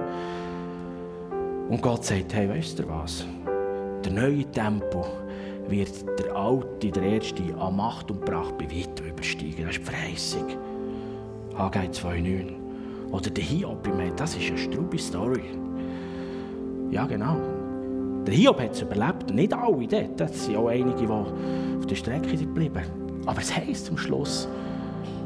Und 1.69 1.81
Gott 1.81 2.05
sagt, 2.05 2.33
hey, 2.33 2.49
weißt 2.49 2.79
du 2.79 2.89
was? 2.89 3.25
Der 4.03 4.11
neue 4.11 4.45
Tempel 4.51 5.03
wird 5.67 6.19
der 6.19 6.35
alte, 6.35 6.91
der 6.91 7.03
erste, 7.03 7.43
an 7.57 7.75
Macht 7.75 8.11
und 8.11 8.23
Pracht 8.23 8.57
bei 8.57 8.65
weitem 8.65 9.07
übersteigen. 9.07 9.65
Das 9.65 9.75
ist 9.75 9.79
die 9.79 9.83
Verheißung. 9.83 10.47
Haggai 11.55 11.87
2,9. 11.87 13.11
Oder 13.11 13.29
der 13.29 13.43
Hiob, 13.43 13.87
ich 13.87 13.93
meine, 13.93 14.11
das 14.15 14.35
ist 14.35 14.49
eine 14.49 14.57
strube 14.57 14.97
Story. 14.97 15.43
Ja, 16.95 17.05
genau. 17.05 17.35
Der 18.25 18.33
Hiob 18.33 18.57
hat 18.61 18.71
es 18.71 18.81
überlebt, 18.81 19.29
nicht 19.29 19.53
alle 19.53 19.85
dort. 19.85 20.21
Es 20.21 20.45
sind 20.45 20.55
auch 20.55 20.69
einige, 20.69 20.95
die 20.95 21.07
auf 21.09 21.85
der 21.89 21.95
Strecke 21.95 22.29
sind 22.29 22.55
geblieben. 22.55 22.85
Aber 23.25 23.41
es 23.41 23.53
heisst 23.53 23.87
zum 23.87 23.97
Schluss, 23.97 24.47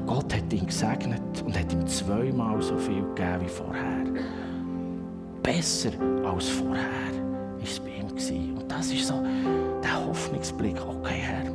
Gott 0.07 0.33
hat 0.33 0.51
ihn 0.51 0.65
gesegnet 0.65 1.21
und 1.45 1.55
hat 1.55 1.71
ihm 1.71 1.85
zweimal 1.85 2.59
so 2.59 2.75
viel 2.75 3.03
gegeben 3.13 3.41
wie 3.41 3.47
vorher. 3.47 4.03
Besser 5.43 5.91
als 6.25 6.49
vorher 6.49 6.81
war 6.81 7.63
es 7.63 7.79
bei 7.79 7.91
ihm. 8.31 8.57
Und 8.57 8.71
das 8.71 8.91
ist 8.91 9.05
so 9.05 9.21
der 9.83 10.07
Hoffnungsblick. 10.07 10.81
Okay, 10.87 11.19
Herr, 11.19 11.51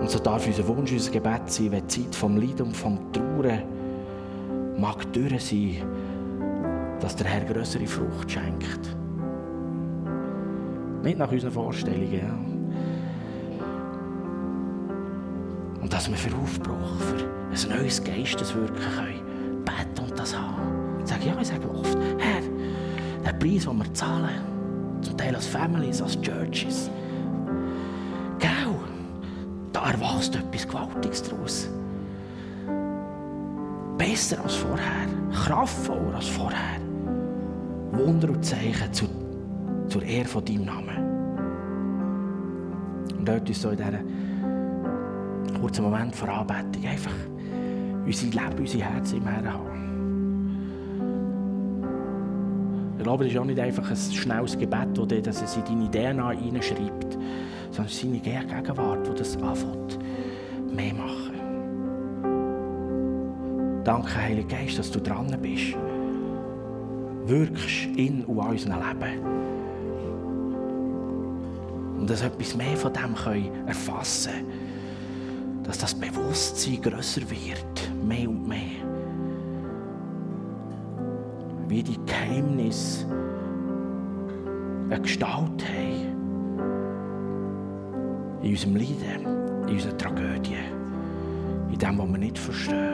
Und 0.00 0.10
so 0.10 0.18
darf 0.18 0.44
unser 0.44 0.66
Wunsch, 0.66 0.90
unser 0.90 1.12
Gebet 1.12 1.42
sein, 1.46 1.70
wenn 1.70 1.86
die 1.86 2.02
Zeit 2.02 2.12
vom 2.12 2.36
Leiden 2.36 2.66
und 2.66 2.76
vom 2.76 2.98
Trauern 3.12 3.79
mag 4.80 5.12
durch 5.12 5.44
sein, 5.44 5.82
dass 7.00 7.14
der 7.14 7.26
Herr 7.26 7.44
größere 7.44 7.86
Frucht 7.86 8.30
schenkt. 8.30 8.96
Nicht 11.02 11.18
nach 11.18 11.30
unseren 11.30 11.52
Vorstellungen. 11.52 12.12
Ja. 12.12 12.34
Und 15.82 15.92
dass 15.92 16.08
wir 16.08 16.16
für 16.16 16.34
Aufbruch, 16.36 16.98
für 16.98 17.70
ein 17.72 17.78
neues 17.78 18.02
Geisteswirken 18.02 18.76
können, 18.76 19.64
beten 19.64 20.10
und 20.10 20.18
das 20.18 20.36
haben. 20.36 21.00
Ich 21.02 21.08
sage, 21.08 21.26
ja, 21.26 21.34
ich 21.40 21.48
sage 21.48 21.70
oft, 21.70 21.98
Herr, 22.18 22.42
der 23.24 23.32
Preis, 23.38 23.64
den 23.64 23.78
wir 23.78 23.94
zahlen, 23.94 24.40
zum 25.02 25.16
Teil 25.16 25.34
als 25.34 25.46
Families, 25.46 26.02
als 26.02 26.20
Churches. 26.20 26.90
Gell? 28.38 28.50
Da 29.72 29.90
erwachst 29.90 30.36
etwas 30.36 30.66
Gewaltiges 30.66 31.22
daraus. 31.22 31.68
Besser 34.00 34.42
als 34.42 34.54
vorher, 34.54 35.06
kraftvoller 35.30 36.14
als 36.14 36.28
vorher. 36.28 36.80
Wunder 37.92 38.30
und 38.30 38.42
Zeichen 38.42 38.90
zu, 38.94 39.04
zur 39.88 40.02
Ehre 40.02 40.26
von 40.26 40.42
deinem 40.42 40.64
Namen. 40.64 40.96
Und 43.18 43.28
dort 43.28 43.46
uns 43.46 43.60
so 43.60 43.68
in 43.68 43.76
diesem 43.76 45.60
kurzen 45.60 45.84
Moment 45.84 46.16
vor 46.16 46.30
Anbetung 46.30 46.86
einfach 46.86 47.12
unser 48.06 48.26
Leben, 48.28 48.58
unser 48.58 48.78
Herz 48.78 49.12
im 49.12 49.26
Herzen 49.26 49.52
haben. 49.52 49.70
Ich 52.96 53.04
glaube, 53.04 53.26
ist 53.26 53.36
auch 53.36 53.44
nicht 53.44 53.60
einfach 53.60 53.90
ein 53.90 53.96
schnelles 53.96 54.56
Gebet, 54.56 55.26
das 55.26 55.42
es 55.42 55.56
in 55.58 55.64
deine 55.64 55.90
DNA 55.90 56.30
hineinschreibt, 56.30 57.18
sondern 57.70 57.86
es 57.86 57.92
ist 57.92 58.00
seine 58.00 58.18
Gegenwart, 58.18 59.06
die 59.06 59.14
das 59.18 59.36
anfängt, 59.36 59.98
mehr 60.74 60.94
machen. 60.94 61.29
Danke, 63.84 64.14
Heiliger 64.16 64.56
Geist, 64.56 64.78
dass 64.78 64.90
du 64.90 65.00
dran 65.00 65.34
bist. 65.40 65.76
Wirkst 67.26 67.86
in 67.96 68.24
und 68.24 68.40
an 68.40 68.50
unserem 68.50 68.74
Leben. 68.74 69.24
Und 71.98 72.10
dass 72.10 72.22
etwas 72.22 72.56
mehr 72.56 72.76
von 72.76 72.92
dem 72.92 73.14
können 73.14 73.66
erfassen 73.66 74.32
können. 74.32 75.62
Dass 75.64 75.78
das 75.78 75.94
Bewusstsein 75.94 76.80
grösser 76.82 77.22
wird, 77.22 77.90
mehr 78.02 78.28
und 78.28 78.48
mehr 78.48 78.90
wie 81.70 81.84
die 81.84 81.98
Geheimnisse 82.04 83.06
eine 84.90 85.00
Gestalt 85.00 85.64
haben. 85.64 86.10
In 88.42 88.50
unserem 88.50 88.76
Leiden, 88.76 89.68
in 89.68 89.74
unserer 89.74 89.96
Tragödie, 89.96 90.56
in 91.70 91.78
dem, 91.78 91.98
was 91.98 92.08
wir 92.08 92.18
nicht 92.18 92.38
verstehen. 92.38 92.89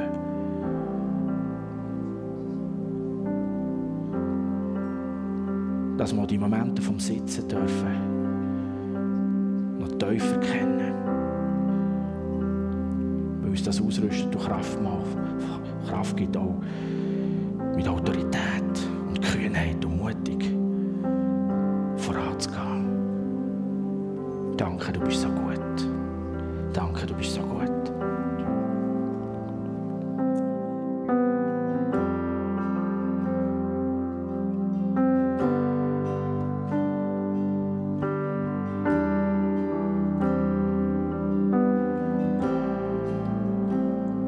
Dass 6.07 6.14
wir 6.14 6.24
die 6.24 6.38
Momente 6.38 6.80
vom 6.80 7.00
Sitzen 7.00 7.48
dürfen, 7.48 7.90
noch 9.80 9.88
tiefer 9.98 10.38
kennen. 10.38 10.94
Weil 13.40 13.50
uns 13.50 13.64
das 13.64 13.82
ausrüstet 13.82 14.32
und 14.32 14.40
Kraft, 14.40 14.80
macht, 14.80 15.16
Kraft 15.88 16.16
gibt 16.16 16.36
auch 16.36 16.62
mit 17.74 17.88
Autorität. 17.88 18.65